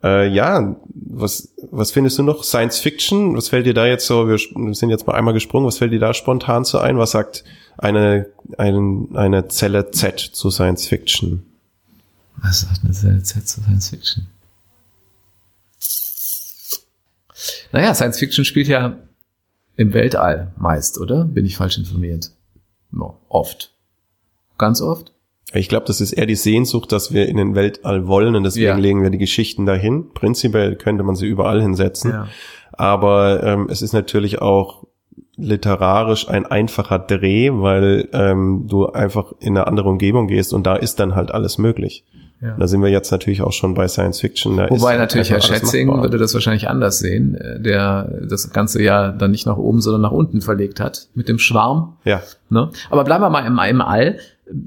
Äh, 0.02 0.28
ja, 0.28 0.76
was, 0.94 1.54
was 1.70 1.90
findest 1.90 2.18
du 2.18 2.22
noch? 2.22 2.44
Science 2.44 2.78
Fiction? 2.78 3.36
Was 3.36 3.48
fällt 3.48 3.66
dir 3.66 3.74
da 3.74 3.86
jetzt 3.86 4.06
so? 4.06 4.28
Wir 4.28 4.36
wir 4.36 4.74
sind 4.74 4.90
jetzt 4.90 5.06
mal 5.06 5.14
einmal 5.14 5.34
gesprungen. 5.34 5.66
Was 5.66 5.78
fällt 5.78 5.92
dir 5.92 5.98
da 5.98 6.14
spontan 6.14 6.64
so 6.64 6.78
ein? 6.78 6.98
Was 6.98 7.12
sagt 7.12 7.44
eine, 7.78 8.26
eine, 8.58 9.08
eine 9.14 9.48
Zelle 9.48 9.90
Z 9.90 10.20
zu 10.20 10.50
Science 10.50 10.86
Fiction? 10.86 11.46
Was 12.36 12.60
sagt 12.60 12.84
eine 12.84 12.92
Zelle 12.92 13.22
Z 13.22 13.48
zu 13.48 13.62
Science 13.62 13.88
Fiction? 13.88 14.26
Naja, 17.72 17.94
Science 17.94 18.18
Fiction 18.18 18.44
spielt 18.44 18.68
ja 18.68 18.96
im 19.76 19.92
Weltall 19.92 20.52
meist, 20.56 20.98
oder? 20.98 21.24
Bin 21.24 21.44
ich 21.44 21.56
falsch 21.56 21.78
informiert? 21.78 22.30
No, 22.90 23.18
oft. 23.28 23.72
Ganz 24.58 24.80
oft? 24.80 25.12
Ich 25.58 25.68
glaube, 25.68 25.86
das 25.86 26.00
ist 26.00 26.12
eher 26.12 26.26
die 26.26 26.34
Sehnsucht, 26.34 26.92
dass 26.92 27.12
wir 27.12 27.28
in 27.28 27.36
den 27.36 27.54
Weltall 27.54 28.06
wollen 28.06 28.34
und 28.36 28.44
deswegen 28.44 28.66
Ja. 28.66 28.76
legen 28.76 29.02
wir 29.02 29.10
die 29.10 29.18
Geschichten 29.18 29.66
dahin. 29.66 30.10
Prinzipiell 30.14 30.76
könnte 30.76 31.02
man 31.04 31.14
sie 31.16 31.26
überall 31.26 31.60
hinsetzen. 31.62 32.10
Ja. 32.12 32.28
Aber 32.72 33.42
ähm, 33.42 33.68
es 33.70 33.82
ist 33.82 33.92
natürlich 33.92 34.40
auch 34.42 34.84
literarisch 35.36 36.28
ein 36.28 36.46
einfacher 36.46 36.98
Dreh, 36.98 37.50
weil 37.52 38.08
ähm, 38.12 38.66
du 38.68 38.86
einfach 38.86 39.32
in 39.40 39.56
eine 39.56 39.66
andere 39.66 39.88
Umgebung 39.88 40.28
gehst 40.28 40.52
und 40.54 40.66
da 40.66 40.76
ist 40.76 40.98
dann 40.98 41.14
halt 41.14 41.30
alles 41.32 41.58
möglich. 41.58 42.04
Ja. 42.42 42.54
Da 42.58 42.66
sind 42.66 42.82
wir 42.82 42.90
jetzt 42.90 43.10
natürlich 43.10 43.40
auch 43.40 43.52
schon 43.52 43.72
bei 43.74 43.88
Science 43.88 44.20
Fiction. 44.20 44.58
Da 44.58 44.68
Wobei 44.68 44.96
natürlich 44.98 45.30
Herr 45.30 45.40
Schätzing 45.40 45.86
machbar. 45.88 46.04
würde 46.04 46.18
das 46.18 46.34
wahrscheinlich 46.34 46.68
anders 46.68 46.98
sehen, 46.98 47.34
äh, 47.34 47.60
der 47.60 48.10
das 48.28 48.50
Ganze 48.50 48.82
ja 48.82 49.10
dann 49.12 49.30
nicht 49.30 49.46
nach 49.46 49.56
oben, 49.56 49.80
sondern 49.80 50.02
nach 50.02 50.10
unten 50.10 50.42
verlegt 50.42 50.78
hat 50.80 51.08
mit 51.14 51.28
dem 51.28 51.38
Schwarm. 51.38 51.96
Ja, 52.04 52.20
Ne? 52.48 52.70
Aber 52.90 53.04
bleiben 53.04 53.24
wir 53.24 53.30
mal 53.30 53.46
im, 53.46 53.58
im 53.58 53.80
All. 53.80 54.18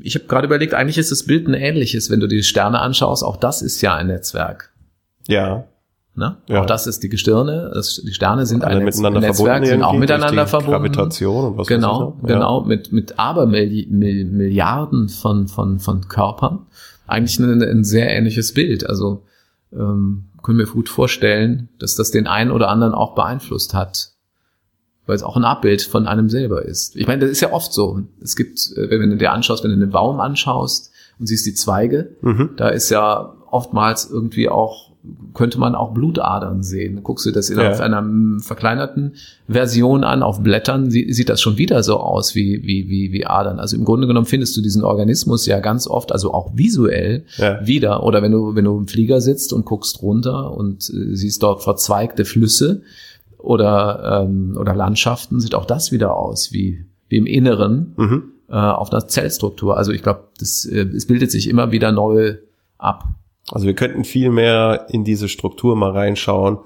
Ich 0.02 0.16
habe 0.16 0.26
gerade 0.26 0.48
überlegt, 0.48 0.74
eigentlich 0.74 0.98
ist 0.98 1.12
das 1.12 1.24
Bild 1.24 1.48
ein 1.48 1.54
ähnliches, 1.54 2.10
wenn 2.10 2.20
du 2.20 2.28
die 2.28 2.44
Sterne 2.44 2.80
anschaust. 2.80 3.24
Auch 3.24 3.38
das 3.38 3.62
ist 3.62 3.82
ja 3.82 3.96
ein 3.96 4.08
Netzwerk. 4.08 4.74
ja, 5.28 5.66
Ne? 6.20 6.36
Ja. 6.48 6.62
Auch 6.62 6.66
das 6.66 6.86
ist 6.86 7.02
die 7.02 7.08
Gestirne, 7.08 7.72
das, 7.74 8.02
die 8.06 8.14
Sterne 8.14 8.46
sind 8.46 8.66
ein 8.66 8.80
Netz, 8.84 8.98
miteinander 8.98 9.22
Netzwerk, 9.22 9.48
verbunden 9.48 9.66
sind 9.70 9.84
auch 9.84 9.94
miteinander 9.94 10.48
verbunden. 10.48 10.74
Gravitation 10.74 11.46
und 11.46 11.58
was 11.58 11.68
Genau. 11.68 12.18
Ja. 12.24 12.28
genau, 12.28 12.62
mit, 12.62 12.92
mit 12.92 13.18
Abermilli 13.18 13.88
Mil 13.90 14.26
Milliarden 14.26 15.08
von, 15.08 15.48
von, 15.48 15.80
von 15.80 16.10
Körpern. 16.10 16.66
Eigentlich 17.08 17.40
ein, 17.40 17.64
ein 17.64 17.84
sehr 17.86 18.10
ähnliches 18.10 18.54
Bild. 18.54 18.86
Also 18.86 19.24
ähm, 19.72 20.26
können 20.44 20.58
wir 20.58 20.66
gut 20.66 20.90
vorstellen, 20.90 21.70
dass 21.80 21.96
das 21.96 22.12
den 22.12 22.28
einen 22.28 22.52
oder 22.52 22.68
anderen 22.68 22.94
auch 22.94 23.16
beeinflusst 23.16 23.74
hat. 23.74 24.12
Weil 25.10 25.16
es 25.16 25.24
auch 25.24 25.36
ein 25.36 25.44
Abbild 25.44 25.82
von 25.82 26.08
einem 26.08 26.30
selber 26.30 26.64
ist. 26.64 26.96
Ich 26.96 27.08
meine, 27.08 27.22
das 27.22 27.32
ist 27.32 27.42
ja 27.42 27.52
oft 27.52 27.74
so. 27.74 28.00
Es 28.22 28.36
gibt, 28.36 28.60
äh, 28.78 28.90
wenn 28.90 29.10
du 29.10 29.18
dir 29.18 29.32
anschaust, 29.34 29.64
wenn 29.64 29.72
du 29.72 29.76
einen 29.78 29.90
Baum 29.92 30.20
anschaust 30.20 30.92
und 31.20 31.26
siehst 31.28 31.46
die 31.48 31.54
Zweige, 31.56 32.12
Mhm. 32.22 32.52
da 32.58 32.70
ist 32.70 32.90
ja 32.90 33.34
oftmals 33.52 34.10
irgendwie 34.10 34.48
auch, 34.50 34.92
könnte 35.34 35.60
man 35.60 35.74
auch 35.76 35.94
Blutadern 35.94 36.62
sehen. 36.62 37.02
Guckst 37.04 37.26
du 37.26 37.32
das 37.32 37.50
in 37.50 37.58
Ja. 37.58 37.72
auf 37.72 37.80
einer 37.80 38.02
mm, 38.02 38.42
verkleinerten 38.42 39.14
Version 39.48 40.04
an, 40.04 40.22
auf 40.22 40.42
Blättern, 40.44 40.92
sie, 40.92 41.12
sieht 41.14 41.30
das 41.30 41.42
schon 41.42 41.58
wieder 41.58 41.82
so 41.84 41.98
aus 41.98 42.36
wie, 42.36 42.62
wie, 42.64 42.90
wie, 42.90 43.12
wie 43.12 43.26
Adern. 43.26 43.60
Also 43.60 43.76
im 43.78 43.86
Grunde 43.86 44.06
genommen 44.08 44.28
findest 44.28 44.56
du 44.58 44.62
diesen 44.62 44.84
Organismus 44.84 45.46
ja 45.48 45.60
ganz 45.62 45.88
oft, 45.88 46.12
also 46.12 46.34
auch 46.34 46.52
visuell 46.56 47.24
Ja. 47.38 47.66
wieder. 47.66 48.04
Oder 48.04 48.22
wenn 48.22 48.32
du, 48.34 48.54
wenn 48.56 48.66
du 48.66 48.78
im 48.78 48.88
Flieger 48.88 49.22
sitzt 49.22 49.54
und 49.54 49.66
guckst 49.66 50.02
runter 50.04 50.52
und 50.56 50.90
äh, 50.90 51.16
siehst 51.16 51.42
dort 51.42 51.64
verzweigte 51.64 52.26
Flüsse 52.26 52.82
oder, 53.40 54.24
ähm, 54.24 54.56
oder 54.60 54.76
Landschaften, 54.76 55.40
sieht 55.40 55.56
auch 55.56 55.66
das 55.66 55.92
wieder 55.92 56.16
aus 56.16 56.52
wie, 56.52 56.86
wie 57.08 57.18
im 57.18 57.26
Inneren 57.26 57.94
Mhm. 57.98 58.24
äh, 58.50 58.54
auf 58.54 58.90
der 58.90 59.08
Zellstruktur. 59.08 59.78
Also 59.78 59.92
ich 59.92 60.04
glaube, 60.04 60.26
das 60.40 60.66
äh, 60.66 60.82
es 60.82 61.08
bildet 61.08 61.32
sich 61.32 61.50
immer 61.50 61.72
wieder 61.72 61.92
neu 61.92 62.36
ab. 62.78 63.06
Also 63.52 63.66
wir 63.66 63.74
könnten 63.74 64.04
viel 64.04 64.30
mehr 64.30 64.88
in 64.90 65.04
diese 65.04 65.28
Struktur 65.28 65.76
mal 65.76 65.92
reinschauen 65.92 66.60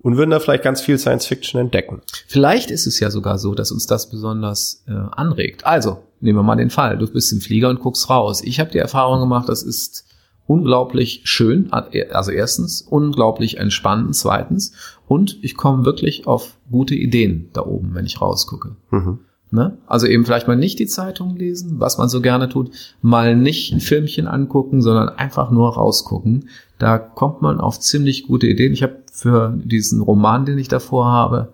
und 0.00 0.16
würden 0.16 0.30
da 0.30 0.40
vielleicht 0.40 0.64
ganz 0.64 0.80
viel 0.80 0.98
Science 0.98 1.26
Fiction 1.26 1.60
entdecken. 1.60 2.02
Vielleicht 2.26 2.70
ist 2.70 2.86
es 2.86 2.98
ja 3.00 3.10
sogar 3.10 3.38
so, 3.38 3.54
dass 3.54 3.70
uns 3.72 3.86
das 3.86 4.08
besonders 4.10 4.84
äh, 4.88 4.92
anregt. 4.92 5.66
Also, 5.66 5.98
nehmen 6.20 6.38
wir 6.38 6.42
mal 6.42 6.56
den 6.56 6.70
Fall. 6.70 6.98
Du 6.98 7.06
bist 7.06 7.32
im 7.32 7.40
Flieger 7.40 7.68
und 7.68 7.80
guckst 7.80 8.08
raus. 8.10 8.42
Ich 8.42 8.58
habe 8.60 8.70
die 8.70 8.78
Erfahrung 8.78 9.20
gemacht, 9.20 9.48
das 9.48 9.62
ist 9.62 10.06
unglaublich 10.48 11.20
schön. 11.24 11.72
Also 11.72 12.32
erstens, 12.32 12.82
unglaublich 12.82 13.58
entspannend. 13.58 14.16
Zweitens, 14.16 14.72
und 15.06 15.38
ich 15.42 15.56
komme 15.56 15.84
wirklich 15.84 16.26
auf 16.26 16.56
gute 16.70 16.96
Ideen 16.96 17.50
da 17.52 17.64
oben, 17.64 17.94
wenn 17.94 18.06
ich 18.06 18.20
rausgucke. 18.20 18.74
Mhm. 18.90 19.20
Ne? 19.50 19.78
Also 19.86 20.06
eben 20.06 20.24
vielleicht 20.24 20.48
mal 20.48 20.56
nicht 20.56 20.78
die 20.78 20.86
Zeitung 20.86 21.36
lesen, 21.36 21.80
was 21.80 21.96
man 21.96 22.08
so 22.08 22.20
gerne 22.20 22.48
tut, 22.48 22.70
mal 23.00 23.36
nicht 23.36 23.72
ein 23.72 23.80
Filmchen 23.80 24.26
angucken, 24.26 24.82
sondern 24.82 25.10
einfach 25.10 25.50
nur 25.50 25.74
rausgucken. 25.74 26.48
Da 26.78 26.98
kommt 26.98 27.40
man 27.40 27.60
auf 27.60 27.78
ziemlich 27.78 28.26
gute 28.26 28.46
Ideen. 28.46 28.72
Ich 28.72 28.82
habe 28.82 28.96
für 29.12 29.54
diesen 29.56 30.00
Roman, 30.00 30.44
den 30.44 30.58
ich 30.58 30.68
davor 30.68 31.06
habe, 31.06 31.52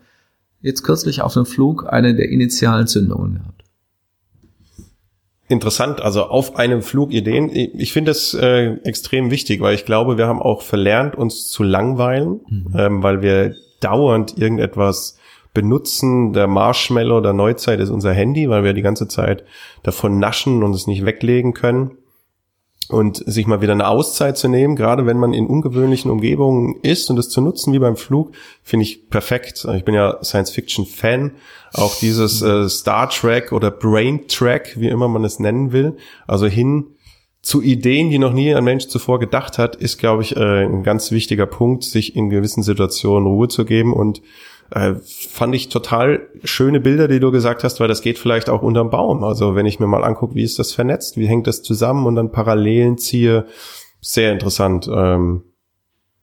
jetzt 0.61 0.83
kürzlich 0.83 1.23
auf 1.23 1.37
einem 1.37 1.47
Flug 1.47 1.87
eine 1.93 2.15
der 2.15 2.31
initialen 2.31 2.87
Zündungen 2.87 3.35
gehabt. 3.35 3.64
Interessant, 5.47 6.01
also 6.01 6.25
auf 6.25 6.57
einem 6.57 6.81
Flug 6.81 7.13
Ideen. 7.13 7.51
Ich 7.53 7.93
finde 7.93 8.11
das 8.13 8.33
äh, 8.33 8.77
extrem 8.85 9.31
wichtig, 9.31 9.61
weil 9.61 9.75
ich 9.75 9.85
glaube, 9.85 10.17
wir 10.17 10.27
haben 10.27 10.41
auch 10.41 10.63
verlernt, 10.63 11.17
uns 11.17 11.49
zu 11.49 11.63
langweilen, 11.63 12.41
mhm. 12.49 12.75
ähm, 12.77 13.03
weil 13.03 13.21
wir 13.21 13.55
dauernd 13.81 14.39
irgendetwas 14.39 15.19
benutzen. 15.53 16.33
Der 16.33 16.47
Marshmallow 16.47 17.21
der 17.21 17.35
Neuzeit 17.35 17.79
ist 17.81 17.91
unser 17.91 18.15
Handy, 18.15 18.49
weil 18.49 18.65
wir 18.65 18.73
die 18.73 18.83
ganze 18.83 19.07
Zeit 19.07 19.45
davon 19.83 20.19
naschen 20.19 20.63
und 20.63 20.75
es 20.75 20.87
nicht 20.87 21.05
weglegen 21.05 21.53
können. 21.53 21.99
Und 22.89 23.23
sich 23.27 23.47
mal 23.47 23.63
wieder 23.63 23.73
eine 23.73 23.89
Auszeit 23.89 24.37
zu 24.37 24.47
nehmen, 24.47 24.77
gerade 24.77 25.07
wenn 25.07 25.17
man 25.17 25.33
in 25.33 25.47
ungewöhnlichen 25.47 26.11
Umgebungen 26.11 26.77
ist 26.83 27.09
und 27.09 27.19
es 27.19 27.31
zu 27.31 27.41
nutzen 27.41 27.73
wie 27.73 27.79
beim 27.79 27.97
Flug, 27.97 28.33
finde 28.63 28.85
ich 28.85 29.09
perfekt. 29.09 29.67
Ich 29.75 29.85
bin 29.85 29.95
ja 29.95 30.23
Science-Fiction-Fan. 30.23 31.33
Auch 31.73 31.97
dieses 31.97 32.43
äh, 32.43 32.69
Star 32.69 33.09
Trek 33.09 33.53
oder 33.53 33.71
Brain 33.71 34.29
Track, 34.29 34.79
wie 34.79 34.89
immer 34.89 35.09
man 35.09 35.25
es 35.25 35.39
nennen 35.39 35.73
will, 35.73 35.97
also 36.27 36.47
hin 36.47 36.94
zu 37.45 37.61
Ideen, 37.61 38.09
die 38.09 38.19
noch 38.19 38.33
nie 38.33 38.55
ein 38.55 38.65
Mensch 38.65 38.87
zuvor 38.87 39.21
gedacht 39.21 39.59
hat, 39.59 39.77
ist, 39.77 39.99
glaube 39.99 40.23
ich, 40.23 40.35
äh, 40.35 40.65
ein 40.65 40.83
ganz 40.83 41.11
wichtiger 41.11 41.45
Punkt, 41.45 41.85
sich 41.85 42.17
in 42.17 42.31
gewissen 42.31 42.63
Situationen 42.63 43.29
Ruhe 43.29 43.49
zu 43.49 43.67
geben 43.67 43.93
und 43.93 44.23
äh, 44.71 44.95
fand 45.05 45.55
ich 45.55 45.69
total 45.69 46.27
schöne 46.43 46.81
Bilder, 46.81 47.07
die 47.07 47.21
du 47.21 47.31
gesagt 47.31 47.63
hast, 47.63 47.81
weil 47.81 47.89
das 47.89 48.01
geht 48.01 48.19
vielleicht 48.19 48.49
auch 48.49 48.63
unterm 48.63 48.89
Baum. 48.89 49.23
Also 49.23 49.55
wenn 49.55 49.67
ich 49.67 49.79
mir 49.79 49.87
mal 49.87 50.05
angucke, 50.05 50.35
wie 50.35 50.43
ist 50.43 50.59
das 50.59 50.73
vernetzt, 50.73 51.19
wie 51.19 51.29
hängt 51.29 51.47
das 51.47 51.63
zusammen 51.63 52.07
und 52.07 52.15
dann 52.15 52.33
Parallelen 52.33 52.97
ziehe, 52.97 53.47
sehr 54.01 54.33
interessant, 54.33 54.89
ähm, 54.91 55.43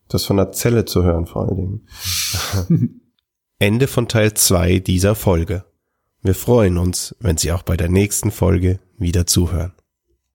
das 0.07 0.25
von 0.25 0.37
der 0.37 0.51
Zelle 0.51 0.85
zu 0.85 1.03
hören 1.03 1.27
vor 1.27 1.47
allen 1.47 1.55
Dingen. 1.55 1.87
Ende 3.59 3.85
von 3.85 4.07
Teil 4.07 4.33
zwei 4.33 4.79
dieser 4.79 5.13
Folge. 5.13 5.65
Wir 6.23 6.33
freuen 6.33 6.79
uns, 6.79 7.15
wenn 7.19 7.37
Sie 7.37 7.51
auch 7.51 7.61
bei 7.61 7.77
der 7.77 7.89
nächsten 7.89 8.31
Folge 8.31 8.79
wieder 8.97 9.27
zuhören. 9.27 9.73